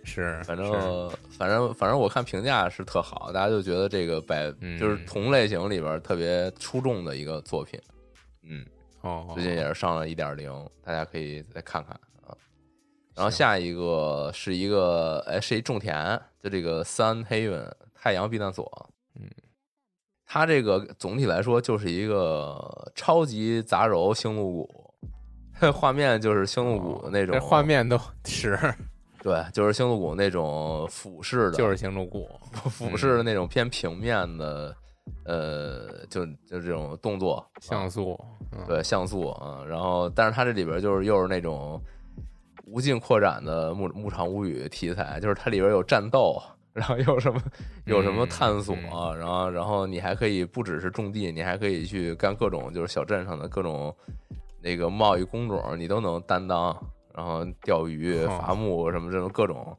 [0.04, 4.78] 是，反正反正反正我看评价是特好，大家就觉得这个百嗯。
[4.80, 7.80] 就是同类型里边特别出众的一个作品，
[8.44, 8.64] 嗯。
[9.02, 10.52] 哦，最近也是上了一点零，
[10.84, 11.92] 大家可以再看看。
[11.94, 12.00] 啊。
[13.16, 18.90] 然后下一个是一个，哎，是一种田，就这个 Sun Haven 太阳避难所。
[19.16, 19.30] 嗯，
[20.26, 24.94] 它这个总体来说就是一个超级杂糅星露谷，
[25.72, 28.58] 画面就是星露谷那种、哦这画，面都 是。
[29.22, 32.28] 对，就是星露谷那种俯视的，就是星露谷，
[32.70, 34.76] 俯视的那种偏平面的，
[35.24, 38.20] 呃，就就这种动作像素，
[38.52, 41.82] 嗯，对像素啊，然后但是它这里边就是又是那种
[42.66, 47.42] 无尽扩展的牧牧场物语题材，就是它里边有战斗，然后有什么
[47.86, 53.96] 有什么探索，嗯然后然后你还可以不只是种地，你还可以去干各种就是小镇上的各种
[54.62, 56.76] 那个贸易工种，你都能担当，
[57.14, 59.78] 然后钓鱼、哦伐木什么这种各种，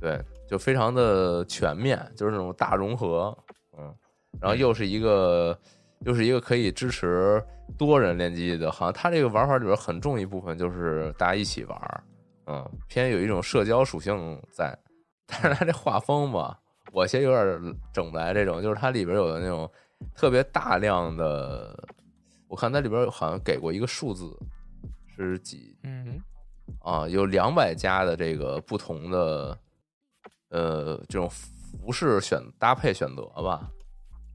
[0.00, 3.36] 对，就非常的全面，就是那种大融合，
[3.78, 3.94] 嗯，
[4.40, 5.58] 然后又是一个。
[6.04, 7.42] 又是一个可以支持
[7.76, 12.04] 多人联机的，好像它这个玩法里边很重一部分就是大家一起玩儿，
[12.46, 14.76] 嗯，偏有一种社交属性在。
[15.26, 16.58] 但是它这画风吧，
[16.90, 19.70] 我其实有点整不来这种，就是它里边有的那种
[20.14, 21.88] 特别大量的，
[22.48, 24.36] 我看它里边好像给过一个数字，
[25.06, 26.20] 是几嗯，
[26.82, 27.06] 啊？
[27.06, 29.56] 有两百家的这个不同的
[30.48, 33.70] 呃这种服饰选搭配选择吧。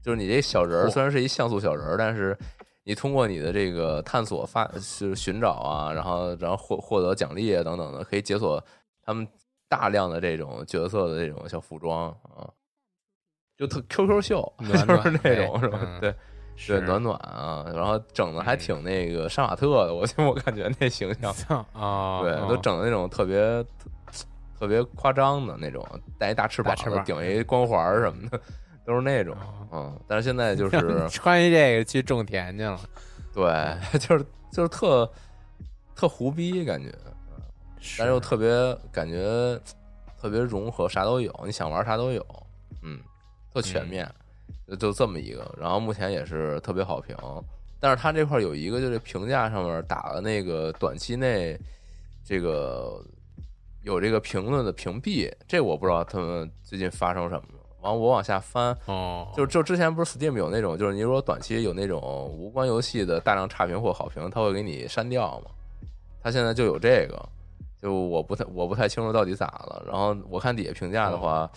[0.06, 2.38] 就是你这小人儿虽然是一像素小人儿，但是
[2.84, 8.62] 你通过你的这个探索发是寻找啊，然后然后获获得奖励啊等等的，可以解锁
[9.02, 9.26] 他们
[9.68, 12.46] 大量的这种角色的这种小服装啊，
[13.58, 15.80] 就特 QQ 秀，暖就是暖那种是吧？
[15.82, 16.00] 嗯？
[16.00, 16.16] 对对，
[16.54, 16.80] 是。
[16.82, 21.32] 暖暖啊，然后整的还嗯挺那个杀马特的，我 我感觉那形象，
[21.72, 22.46] 啊，对，哦。
[22.48, 23.64] 都整的那种特别
[24.56, 25.84] 特别夸张的那种，
[26.16, 28.40] 带一大翅膀大翅膀顶一光环儿什么的，
[28.86, 29.34] 都是那种。
[29.34, 32.80] 哦嗯，但是现在就是穿一这个去种田去了，
[33.34, 33.44] 对，
[33.98, 35.10] 就是就是特
[35.94, 36.90] 特胡逼感觉，
[37.98, 38.48] 但是又特别
[38.92, 39.60] 感觉
[40.18, 42.24] 特别融合，啥都有，你想玩啥都有，
[42.82, 43.00] 嗯，
[43.52, 44.08] 特全面。
[44.68, 47.16] 就就这么一个，然后目前也是特别好评。
[47.78, 51.56] 但是它这块有一个就是评价上面打了那个短期内
[52.24, 53.00] 这个
[53.82, 57.42] 有这个评论的屏蔽，这我不知道他们最近发生什么
[57.86, 57.92] 了。
[57.92, 65.50] 完了我往下翻，哦，就就之前不是 Steam 有那种，就是你如果短期有那种无关游戏的大量差评或好评，它会给你删掉嘛。
[66.22, 67.28] 它现在就有这个，
[67.80, 69.82] 就我不太我不太清楚到底咋了。
[69.86, 71.48] 然后我看底下评价的话，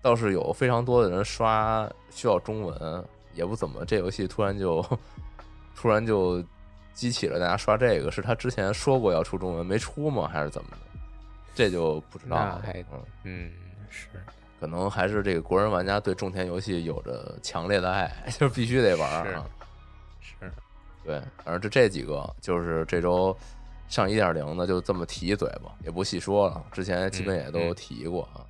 [0.00, 4.84] 倒是有非常多的人刷需要中文，也不怎么这游戏突然就
[5.76, 6.42] 突然就
[6.94, 10.28] 激起了大家刷这个，是他之前说过要出中文没出吗？
[10.32, 10.76] 还是怎么的？
[11.54, 12.62] 这就不知道了。
[12.64, 12.84] 嗯，
[13.24, 13.52] 嗯
[13.90, 14.08] 是，
[14.64, 19.44] 可能还是这个国人玩家对种田游戏有着强烈的爱， 就必须得玩儿啊。
[20.22, 20.50] 是，
[21.04, 23.36] 对，反正这这几个就是这周
[23.88, 26.64] 上一点零的，就这么提一嘴吧，也不细说了。
[26.72, 28.40] 之前基本也都提过啊。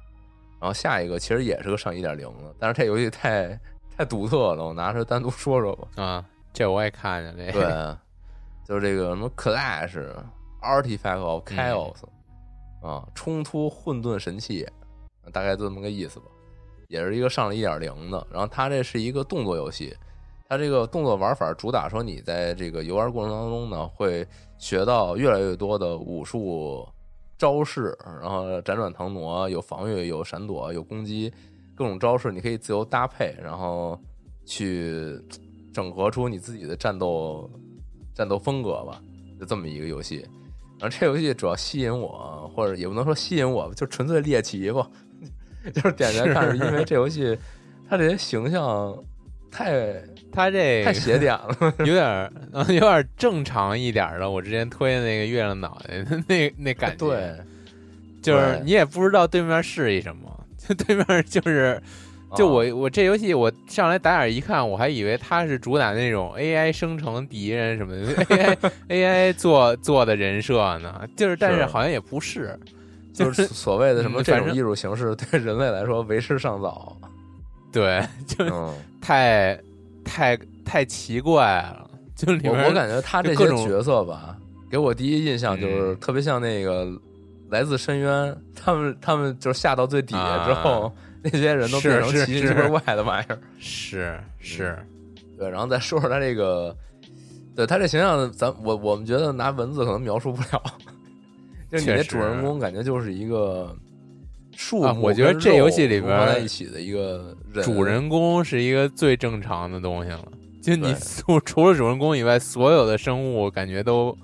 [0.61, 3.59] 然后下一个其实也是个上一点零的，但是这游戏太
[3.97, 5.89] 太独特了，我拿出来单独说说吧。
[6.01, 7.99] 啊，这我也看见这个，
[8.63, 10.01] 对，就是这个什么 Clash
[10.63, 11.97] Artifact of Chaos、
[12.83, 14.65] 啊，冲突混沌神器，
[15.33, 16.27] 大概就这么个意思吧。
[16.89, 19.97] 也是一个上了一点零的，然后它这是一个动作游戏，
[20.49, 24.25] 它这个动作玩法主打说你在这个游玩过程当中呢，会
[24.59, 26.87] 学到越来越多的武术
[27.39, 31.33] 招式，然后辗转腾挪，有防御，有闪躲，有攻击，
[31.75, 33.99] 各种招式你可以自由搭配，然后
[34.45, 35.19] 去
[35.73, 37.51] 整合出你自己的战斗
[38.15, 39.01] 战斗风格吧，
[39.41, 40.25] 就这么一个游戏。
[40.79, 44.89] 然后这游戏主要吸引我，或者也不能说吸引我，就纯粹猎奇吧。
[45.73, 47.37] 就是点进来看，是因为这游戏
[47.89, 48.97] 它这些形象
[49.51, 49.95] 太
[50.33, 51.57] 他这太邪点了。
[51.81, 57.35] 有点儿呃有点儿正常一点儿的，我之前推的那个月亮脑袋那那感觉，对，
[58.23, 61.81] 就是你也不知道对面是一什么，就对面就是。
[62.37, 68.57] 就我啊我这游戏我上来打眼一看，我还以为它是主打那种 AI 生成敌人什么的，AI
[68.89, 72.59] AI 做做的人设呢，就是但是是好像也不是，
[73.15, 76.95] 就是 所谓的什么这种艺术形式，对人类来说为时尚早。
[77.73, 79.59] 对，就嗯，太
[80.05, 84.37] 太太奇怪了，就里面我我感觉他这些角色吧，
[84.71, 86.85] 给我第一印象就是嗯特别像那个
[87.51, 93.39] 《来自深渊》，他们他们就是下到最底下之后，那些人都变成奇奇怪怪的玩意儿。
[93.59, 94.79] 是是，
[95.37, 96.77] 对，然后再说说他这个，
[97.57, 100.63] 对他这形象，咱我我们觉得拿文字可能描述不了。
[101.75, 103.77] 就你确实这主人公感觉就是一个
[104.57, 110.25] 树木、啊我觉得这游戏里边在一起的一个人，主人公是一个最正常的东西了。
[110.63, 114.17] 就你除 除了主人公以外，所有的生物感觉都，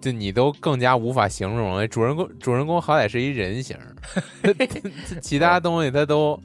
[0.00, 1.86] 就你都更加无法形容了。
[1.86, 3.94] 主人公主人公好歹是一人形儿，
[5.20, 6.40] 其他东西他都，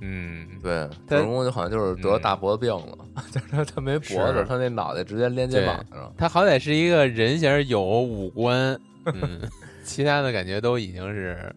[0.00, 2.98] 嗯，对，主人公就好像就是得嗯大脖子病了，
[3.30, 6.12] 就是他他没脖子，他那脑袋直接连肩膀上。
[6.16, 8.76] 他好歹是一个人形有五官，
[9.14, 9.40] 嗯，
[9.84, 11.54] 其他的感觉都已经是，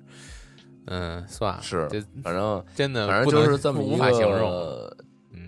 [0.88, 4.91] 嗯，算了，是就反正真的反正就是这么一无法形容，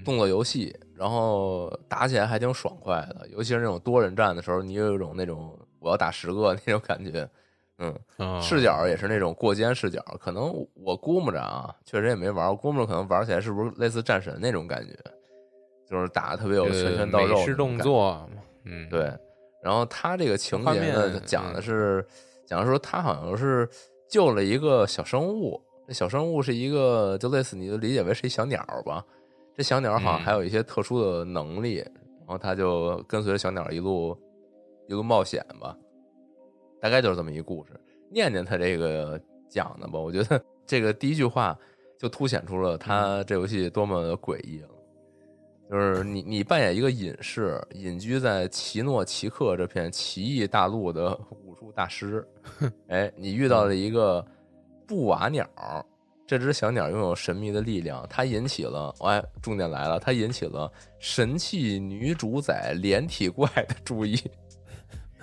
[0.04, 7.28] 动作游戏，然后打起来还挺爽快的，尤其是那种多人战的时候，你有一种那种我要打十个那种感觉。
[7.84, 14.96] 嗯，嗯视角也是那种过肩视角，可能我估摸着啊，确实也没玩，我估摸着可能玩起来是不是类似战神那种感觉，
[15.90, 18.30] 就是打的特别有拳拳到肉那种感觉，美式动作，
[18.66, 19.12] 嗯，对，
[19.64, 22.08] 然后他这个情节呢，讲的嗯是
[22.46, 23.68] 讲的说他好像是
[24.10, 29.06] 救了一个小生物，这小生物是一个就类似你就理解为是一小鸟吧，
[29.56, 34.18] 这小鸟好像嗯还有一些特殊的能力，然后他就跟随着小鸟一路
[34.88, 35.78] 一路冒险吧，
[36.82, 37.72] 大概就是这么一个故事。
[38.10, 41.58] 念念他这个讲的吧，我觉得这个第一句话
[41.98, 44.70] 就凸显出了他这游戏多么的诡异了。
[45.72, 52.28] 就是你，你扮演一个隐士，隐居在奇诺奇克这片奇异大陆的武术大师。
[52.90, 54.26] 哎，你遇到了一个
[54.86, 55.48] 布瓦鸟，
[56.28, 64.20] 这只小鸟拥有神秘的力量，它引起了，哎，重点来了，它引起了神器女主宰连体怪的注意。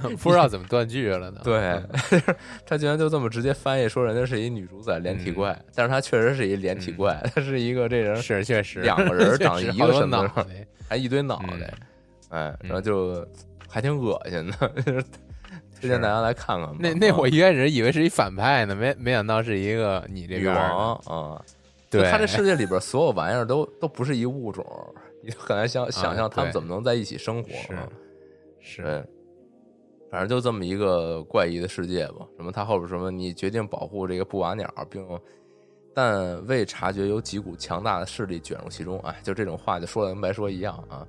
[0.22, 1.40] 不知道怎么断句了呢。
[1.42, 1.88] 对嗯，
[2.66, 8.80] 他居然就这么直接翻译说人家是一女主宰连体怪，但是他确实是一连体怪，他是一个这人是确实。
[8.86, 10.44] 两个人长一个脑袋，
[10.88, 11.74] 还一堆脑袋，
[12.30, 13.26] 嗯哎，然后就
[13.68, 14.72] 还挺恶心的，
[15.80, 16.74] 推荐大家来看看。
[16.78, 21.42] 那那啊我一开始以为是一反派呢，没没想到是一个你这王啊，
[21.90, 24.64] 对，他这世界里边所有玩意儿都都不是一物种，
[25.24, 27.48] 你很难想想象他们怎么能在一起生活。
[27.50, 27.88] 是啊
[28.60, 28.82] 是。
[28.82, 29.04] 对，
[30.10, 32.26] 反正就这么一个怪异的世界吧。
[32.36, 35.06] 什么他后边什么，你决定保护这个布瓦鸟，并
[35.94, 38.98] 但未察觉有几股强大的势力卷入其中。
[39.00, 41.06] 哎，就这种话就说的跟白说一样啊。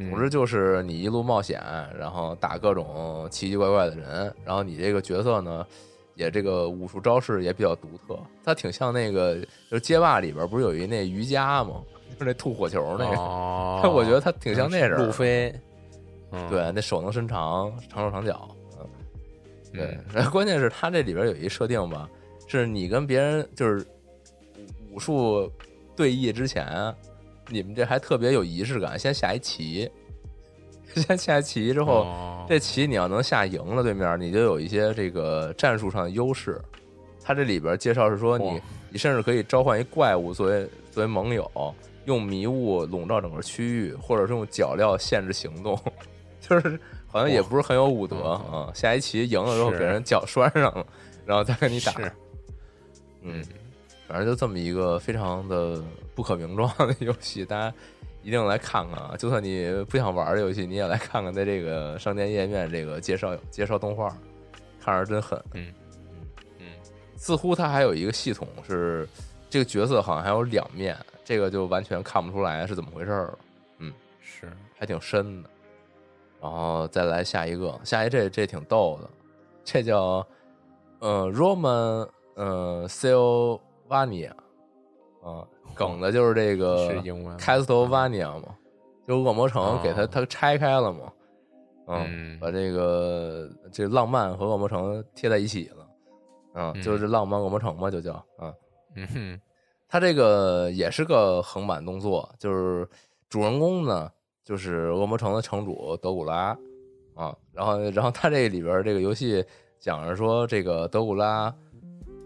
[0.00, 1.60] 嗯总之就是你一路冒险，
[1.98, 5.66] 然后打各种奇奇怪怪的人，然后你这个角色呢，
[6.14, 9.34] 也这个武术招式也比较独特，它挺像那个
[9.68, 11.82] 就是街霸里边不是有一那瑜伽吗？
[12.12, 15.52] 就是那吐火球那个， 哦我觉得他挺像那人路飞，
[16.30, 18.48] 嗯，对，那手能伸长，长手长脚，
[18.78, 18.86] 嗯，
[19.72, 22.08] 对嗯， 然后关键是他这里边有一设定吧，
[22.46, 23.84] 是你跟别人就是
[24.90, 25.50] 武武术
[25.96, 26.94] 对弈之前，
[27.48, 29.90] 你们这还特别有仪式感，先下一棋，
[30.94, 32.46] 先下棋之后，哦。
[32.48, 36.58] 这棋你要能下赢了对面，你就有一些这个战术上的优势。
[37.22, 41.74] 他这里边介绍是说你，哇你甚至可以召唤一怪物作为作为盟友，
[42.06, 45.78] 用迷雾笼罩整个区域，或者是用脚镣限制行动，
[46.48, 48.72] 就是好像也不是很有武德嗯啊。
[48.74, 50.86] 下一棋赢了之后是给人脚拴上了，
[51.26, 52.12] 然后再跟你打，是
[53.22, 53.44] 嗯，
[54.06, 55.82] 反正就这么一个非常的
[56.14, 57.74] 不可名状的游戏，大家
[58.22, 59.16] 一定来看看啊！
[59.16, 64.16] 就算你不想玩的游戏，你也来看看在这个商店页面这个介绍介绍动画，
[64.80, 65.42] 看着真狠。
[65.54, 65.72] 嗯
[66.10, 66.26] 嗯
[66.58, 66.66] 嗯
[67.16, 69.08] 似乎它还有一个系统是
[69.50, 73.38] 这个角色好像还有两面，这个就完全看不出来是怎么回事儿
[73.78, 75.50] 嗯，是还挺深的。
[76.40, 79.10] 然后再来下一个，下一这这挺逗的，
[79.64, 80.26] 这叫
[81.00, 84.30] 呃 Roman 呃 Sylvania
[85.22, 86.88] 啊，梗的就是这个
[87.38, 88.56] Castlevania 嘛，
[89.06, 89.80] 就恶魔城哦。
[89.82, 91.12] 给它它拆开了嘛，
[91.86, 95.86] 嗯把这个这浪漫和恶魔城贴在一起了，
[96.54, 98.54] 嗯，嗯就是浪漫恶魔城嘛，就叫啊。
[98.94, 99.40] 嗯哼。
[99.90, 102.86] 它这个也是个横版动作，就是
[103.30, 104.12] 主人公呢，
[104.48, 106.56] 就是恶魔城的城主德古拉
[107.14, 109.44] 啊，然后然后他这里边这个游戏
[109.78, 111.54] 讲着说，这个德古拉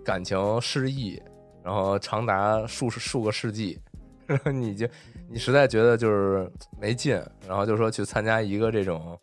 [0.04, 1.20] 感情失意，
[1.64, 3.76] 然后长达数十数个世纪，
[4.24, 4.86] 然后你就
[5.28, 6.48] 你实在觉得就是
[6.80, 9.18] 没劲，然后就说去参加一个这种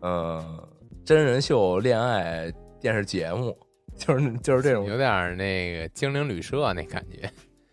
[0.00, 0.66] 呃
[1.04, 3.54] 真人秀恋爱电视节目，
[3.98, 7.30] 就是就是这种有点那个精灵旅社那感觉，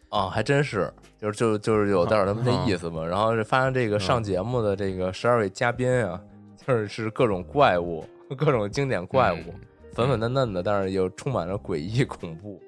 [0.10, 3.05] 啊，还真是，就是就就是有点儿他们那意思吧。
[3.05, 6.22] 然后是发现这个上节目的这个十二位嘉宾啊，
[6.66, 8.05] 就是是各种怪物，
[8.38, 9.60] 各种经典怪物，嗯
[9.93, 12.62] 粉粉嫩嫩的，但是又充满了诡异恐怖。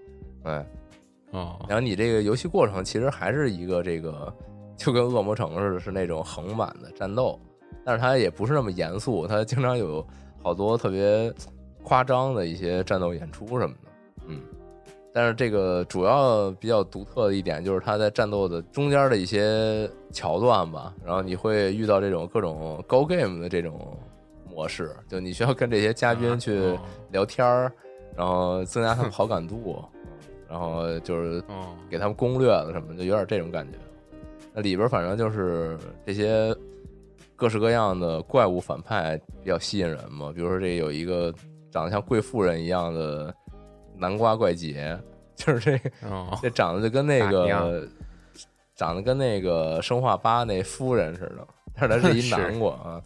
[0.43, 0.65] 哎，
[1.31, 4.33] 哦，然后你这个游戏过程其实还是一个这个，
[4.75, 7.39] 就跟恶魔城似的，是那种横版的战斗，
[7.85, 10.05] 但是它也不是那么严肃，它经常有
[10.41, 11.31] 好多特别
[11.83, 13.91] 夸张的一些战斗演出什么的，
[14.27, 14.41] 嗯。
[15.12, 23.97] 但是这个主要比较独特的一点就是它在战斗的中间的一些桥段吧，然后你会遇到这种各种 Go Game 的这种
[24.47, 26.80] 模式，就你需要跟这些嘉宾去哦
[27.12, 27.72] 聊天儿，
[28.16, 29.84] 然后增加他们好感度，
[30.47, 33.78] 然后就是哦，给他们攻略了什么，就有点这种感觉。
[34.53, 36.55] 那里边反正就是这些
[37.36, 41.34] 各式各样的怪物反派比较吸引人嘛，比如说这有一个
[41.72, 43.34] 长得像贵妇人一样的
[43.99, 44.97] 南瓜怪杰，
[45.35, 47.87] 就是这个哦，这长得就跟那个
[48.75, 53.01] 长得跟那个生化八那夫人似的，但是他是一 南瓜啊，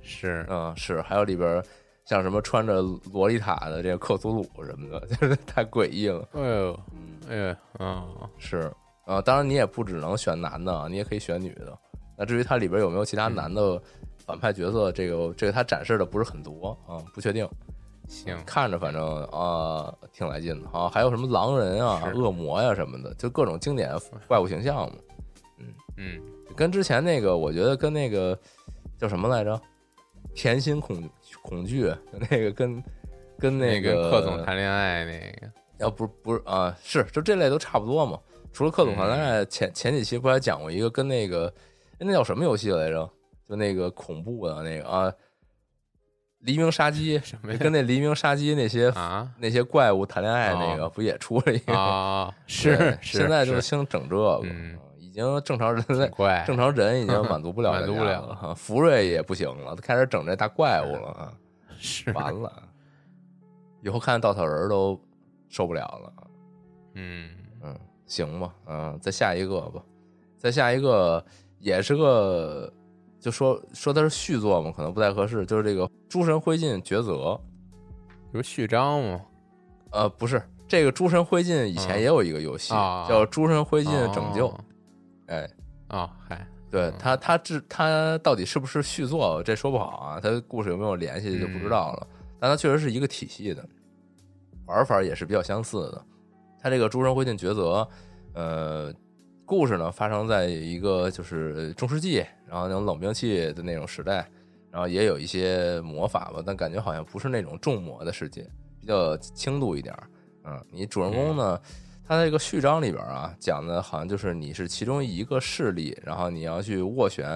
[0.00, 1.62] 是嗯是，还有里边
[2.04, 2.80] 像什么穿着
[3.12, 7.00] 洛丽塔的这个克苏鲁什么的， 就是太诡异了，哎呦嗯。
[7.28, 8.72] 哎呦，哦，是
[9.06, 11.76] 啊，当然你也不只能选男的，啊，你也可以选女的。
[12.18, 13.80] 那至于它里边有没有其他嗯男的
[14.26, 17.48] 反派角色，这个这个它展示的不是很多啊，不确定。
[18.10, 20.68] 行，看着反正啊挺来劲的。
[20.76, 23.96] 啊，还有什么狼人啊、恶魔呀、什么的，就各种经典
[24.26, 24.96] 怪物形象嘛。
[25.58, 25.66] 嗯。
[25.96, 26.20] 嗯，
[26.56, 28.36] 跟之前那个，我觉得跟那个
[28.98, 29.58] 叫什么来着，
[30.34, 31.08] 甜心恐
[31.40, 31.94] 恐惧
[32.28, 32.82] 那个跟
[33.38, 38.18] 跟那个克总谈恋爱那个，要不不是啊，是就这类都差不多嘛。
[38.52, 39.22] 除了克总谈恋嗯。
[39.22, 41.46] 爱，前前几期不还讲过一个跟那个
[41.92, 43.08] 哎那叫什么游戏来着？
[43.48, 45.12] 就那个恐怖的那个啊，
[46.40, 49.30] 黎明杀机，什么呀跟那黎明杀机那些啊？
[49.38, 50.90] 那些怪物谈恋爱那个，哦。
[50.94, 51.72] 不也出了一个？
[51.74, 53.60] 啊， 是是，现在就是。
[53.60, 54.78] 兴整这个，嗯。
[54.98, 56.08] 已经正常人类，
[56.46, 58.22] 正常人已经 满足不了满足不了。
[58.26, 58.54] 了。
[58.56, 61.32] 福瑞也不行了，他开始整这大怪物了啊，
[61.78, 62.50] 是，完了，
[63.82, 64.98] 以后看稻草人都
[65.48, 66.12] 受不了了。
[66.94, 67.28] 嗯。
[67.62, 67.76] 嗯，
[68.06, 69.82] 行吧，嗯，再下一个吧，
[70.38, 71.22] 再下一个
[71.58, 72.72] 也是个，
[73.20, 77.12] 就说说它是续作嘛，可能不太合适，就是这个《诸神灰烬抉择》。
[78.32, 79.20] 是序章吗？
[79.90, 84.60] 呃，不是，这个《诸神灰烬》以前嗯也有一个游戏、啊叫《诸神灰烬拯救》哦
[85.26, 85.50] 哎，
[85.88, 92.06] 哦，嗨，嗯对它，它这它到底是不是续作，这说不好啊，它故事有没有联系就不知道了。
[92.38, 93.68] 但它确实是一个体系的，
[94.66, 96.04] 玩法也是比较相似的。
[96.62, 97.88] 他这个诸神灰烬抉择，
[98.34, 98.94] 呃，
[99.50, 104.24] 故事呢发生在一个就是中世纪，然后那种冷兵器的那种时代，
[104.70, 108.48] 然后也有一些魔法吧，但感觉好像不是那种重魔的世界，
[108.80, 110.06] 比较轻度一点儿。
[110.44, 111.60] 嗯，你主人公呢，
[112.06, 117.26] 他这个序章里边啊，讲的好像就是你是其中一个势力，然后你要去斡旋，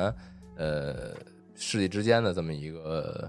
[0.54, 1.16] 呃，
[1.56, 3.28] 势力之间的这么一个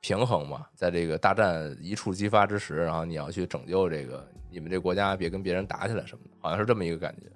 [0.00, 7.26] 平衡嘛，在这个大战一触即发之时，然后你要去拯救这个你们这国家，别跟别人打起来什么的，好像是这么一个感觉。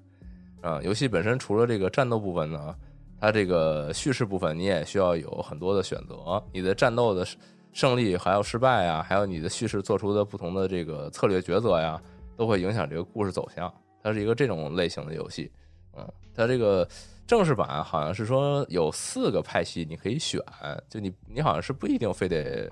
[0.62, 2.74] 啊，游戏本身除了这个战斗部分呢，
[3.20, 7.24] 它这个叙事部分你也需要有很多的选择，你的战斗的
[7.72, 12.00] 胜利还有失败啊，还有你的叙事做出的不同的这个策略抉择呀，
[12.36, 13.72] 都会影响这个故事走向。
[14.02, 15.50] 它是一个这种类型的游戏，
[15.96, 16.04] 嗯，
[16.34, 16.88] 它这个
[17.26, 20.40] 正式版好像是说有四个派系你可以选，
[20.88, 22.70] 就你你好像是不一定非得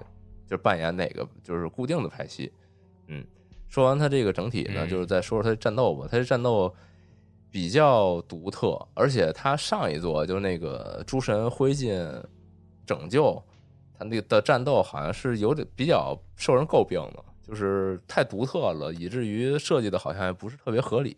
[0.49, 2.53] 就扮演哪个就是固定的派系，
[3.07, 3.25] 嗯。
[3.69, 6.75] 说完它这个整体呢，嗯就是再说说它的战斗吧，它的战斗。
[7.55, 12.21] 比较独特，而且他上一座就是那个诸神灰烬
[12.85, 13.41] 拯救，
[13.97, 21.17] 他那个的战斗好像是有点比较受人诟病的，就是太独特了，以至于设计的好像也不是特别合理。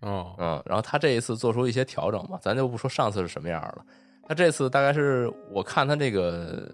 [0.00, 3.86] 哦，嗯，然后他这一次做出一些调整嘛，咱就不说上次是什么样了，
[4.26, 6.68] 他这次大概是我看他这个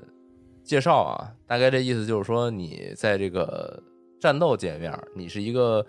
[0.64, 3.78] 介绍啊，大概这意思就是说你在这个
[4.18, 5.84] 战斗界面，你是一个。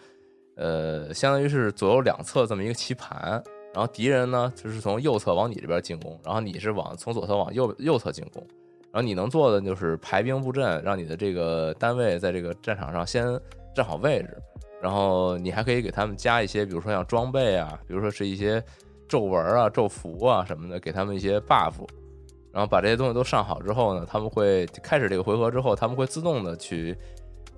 [0.61, 3.43] 呃，相当于是左右两侧这么一个棋盘，
[3.73, 8.45] 然后敌人呢就是从右侧往你这边进攻，然后你是往从左侧往右右侧进攻，
[8.91, 13.25] 然后你能做的就是排兵布阵，让你的这个单位在这个战场上先
[13.73, 14.37] 站好位置，
[14.79, 18.63] 然后你还可以给他们加一些，比如说像装备啊，比如说是一些
[19.09, 21.73] 咒文啊、咒符啊什么的，给他们一些 buff，
[22.51, 26.95] 然后把这些东西都上好之后呢，他们会开始这个回合之后，他们会自动的去。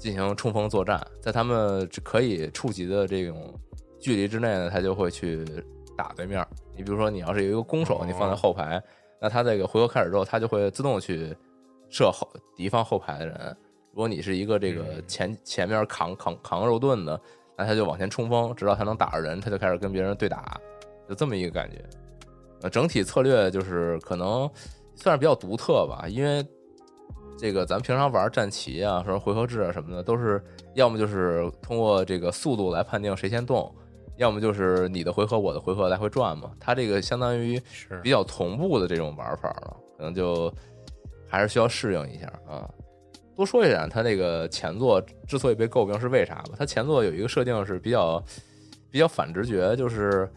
[0.04, 3.58] 进行冲锋作战，在他们可以触及的这种
[4.02, 5.46] 距离之内呢，他就会去
[5.96, 6.46] 打对面。
[6.76, 8.84] 你比如说，你要是有一个攻手，你放在后排，
[9.22, 11.34] 那他这个回合开始之后，他就会自动去
[11.90, 13.58] 射后敌方后排的人。
[13.92, 17.18] 如果你是一个这个前前面扛扛扛肉盾的，
[17.58, 20.60] 那他就往前冲锋，直到他能打着人，他就开始跟别人对打，
[21.08, 21.82] 就这么一个感觉。
[22.62, 24.52] 呃，整体策略就是可能
[24.96, 26.46] 算是比较独特吧，因为。
[27.38, 30.42] 这个咱平常玩战棋啊，说回合制啊什么的，都是
[30.76, 33.74] 要么就是通过这个速度来判定谁先动，
[34.18, 36.52] 要么就是你的回合我的回合来回转嘛。
[36.60, 40.54] 它这个相当于是比较同步的这种玩法了，可能就
[41.28, 42.70] 还是需要适应一下啊。
[43.36, 46.52] 多说一点，它这个前作之所以被诟病是为啥吧？
[46.58, 48.24] 它前作有一个设定是比较
[48.90, 50.32] 比较反直觉，就是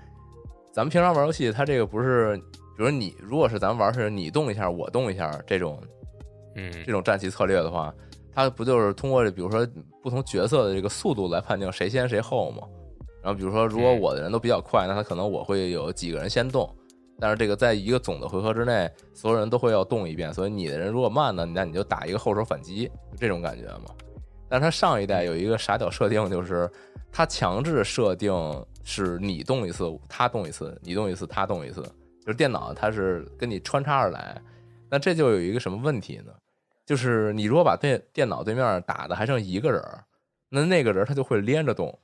[0.73, 2.37] 咱们平常玩游戏，它这个不是，
[2.77, 5.81] 比如你如果是咱们玩是你动一下我动一下这种。
[6.57, 7.95] 嗯，这种战棋策略的话，
[8.33, 9.67] 它不就是通过比如说
[10.03, 12.67] 不同角色的这个速度来判定谁先谁后吗？
[13.23, 16.73] 然后比如说，如果我的人都比较快，那他可能我会有几个人先动，
[17.19, 23.87] 但是这个在一个总的回合之内，所有人都会要动一遍，所以你的人如果慢呢，那你就打一个后手反击，就这种感觉嘛。
[24.49, 26.71] 但是它上一代有一个傻屌设定，就是
[27.11, 28.33] 它强制设定
[28.85, 31.83] 是你动一次，他动一次，你动一次，他动一次，
[32.21, 34.41] 就是电脑它是跟你穿插而来，
[34.89, 36.33] 那这就有一个什么问题呢？
[36.87, 39.83] 就是你如果把电电脑对面打的还剩一个人，
[40.49, 41.99] 那那个人他就会连着动。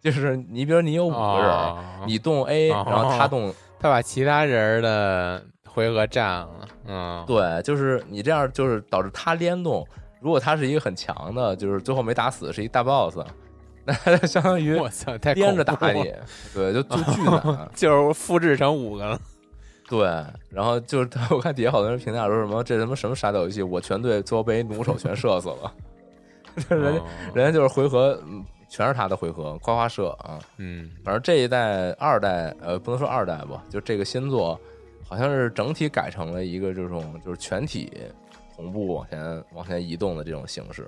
[0.00, 9.86] 就是你比如你有五个人，哦你动 A，、哦然后他动， 他把其他人的回合占了，嗯，对，就是你这样就是导致他连动。
[10.20, 13.18] 如果他是一个很强的，就是最后没打死是一大 boss，
[13.84, 16.02] 那他就相当于我操，太连着打你，
[16.54, 17.68] 对，就就巨难。
[17.74, 19.20] 就是复制成五个了，
[19.90, 20.06] 对，
[20.48, 25.74] 然后就是我看底下好多人评价说什么这什么什么傻屌游戏，我全队最后被一弩手全射死了。
[26.68, 30.38] 人家哦人家就是回合，嗯全是他的回合，夸夸射啊。
[30.58, 34.58] 嗯反正这一代二代，呃，不能说二代吧，就这个新作，
[35.08, 37.92] 好像是整体改成了一个这种就是全体
[38.54, 40.86] 同步往前往前移动的这种形式。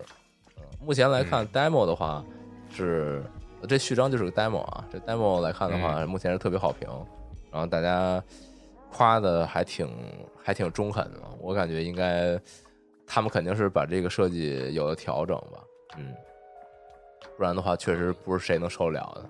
[0.57, 2.25] 嗯，目前来看、demo 的话
[2.71, 3.21] 是
[3.69, 6.89] 这序章就是个 demo 啊，这 demo 来看的话，目前是特别好评，
[7.51, 8.23] 然后大家
[8.93, 9.88] 夸的还挺
[10.43, 12.38] 还挺中肯的，我感觉应该
[13.07, 15.64] 他们肯定是把这个设计有了调整吧，
[15.97, 16.14] 嗯，
[17.36, 19.28] 不然的话确实不是谁能受得了的。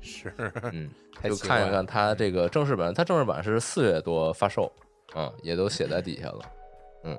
[0.00, 0.32] 是，
[0.72, 0.90] 嗯，
[1.22, 4.72] 就看一看它这个正式版，它正式版是四月多发售，
[5.14, 6.40] 嗯，也都写在底下了，
[7.04, 7.18] 嗯，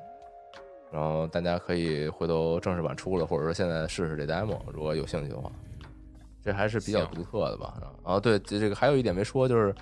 [0.92, 5.52] 然后大家可以回头正式版出了，或者说现在试试这 demo，如果有兴趣的话，
[6.42, 7.76] 这还是比较独特的吧。
[8.04, 9.76] 然后对这这个还有一点没说，就是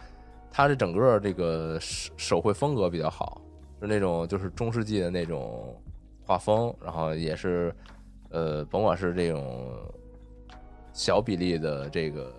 [0.52, 3.42] 它这整个这个手手绘风格比较好，
[3.82, 5.76] 是那种就是中世纪的那种
[6.26, 7.74] 画风，然后也是
[8.30, 9.72] 呃，甭管是这种
[10.94, 12.34] 小比例的这个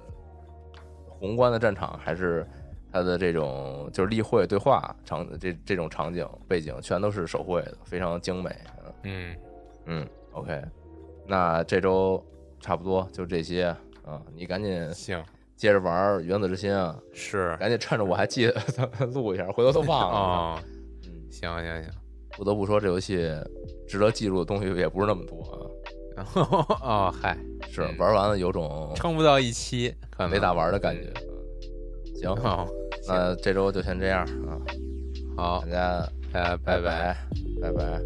[1.08, 2.46] 宏观的战场，还是
[2.92, 8.50] 它的这种就是例会对话场这这种场景背景，全都是手绘的，非常精美。
[9.04, 9.36] 嗯，
[9.86, 10.60] 嗯，OK，
[11.26, 12.22] 那这周
[12.58, 13.66] 差不多就这些
[14.04, 15.22] 啊，你赶紧行，
[15.58, 17.56] 接着玩《原子之心》啊，是。
[17.58, 18.54] 赶紧趁着我还记得
[19.12, 20.16] 录一下，回头都忘了。
[20.16, 20.62] 啊，
[21.04, 21.90] 嗯，行行行，
[22.36, 23.28] 不得不说，这游戏
[23.88, 25.58] 值得记住的东西也不是那么多啊。
[26.80, 27.36] 哦嗨，
[27.70, 27.96] 是嗯。
[27.98, 30.30] 玩完了有种撑不到一期，可能。
[30.30, 31.12] 没咋玩的感觉。
[32.20, 32.64] 行，哦，
[33.08, 34.58] 那这周就先这样啊，
[35.36, 35.60] 好。
[35.62, 37.16] 大，家大家拜拜，
[37.60, 38.00] 拜拜。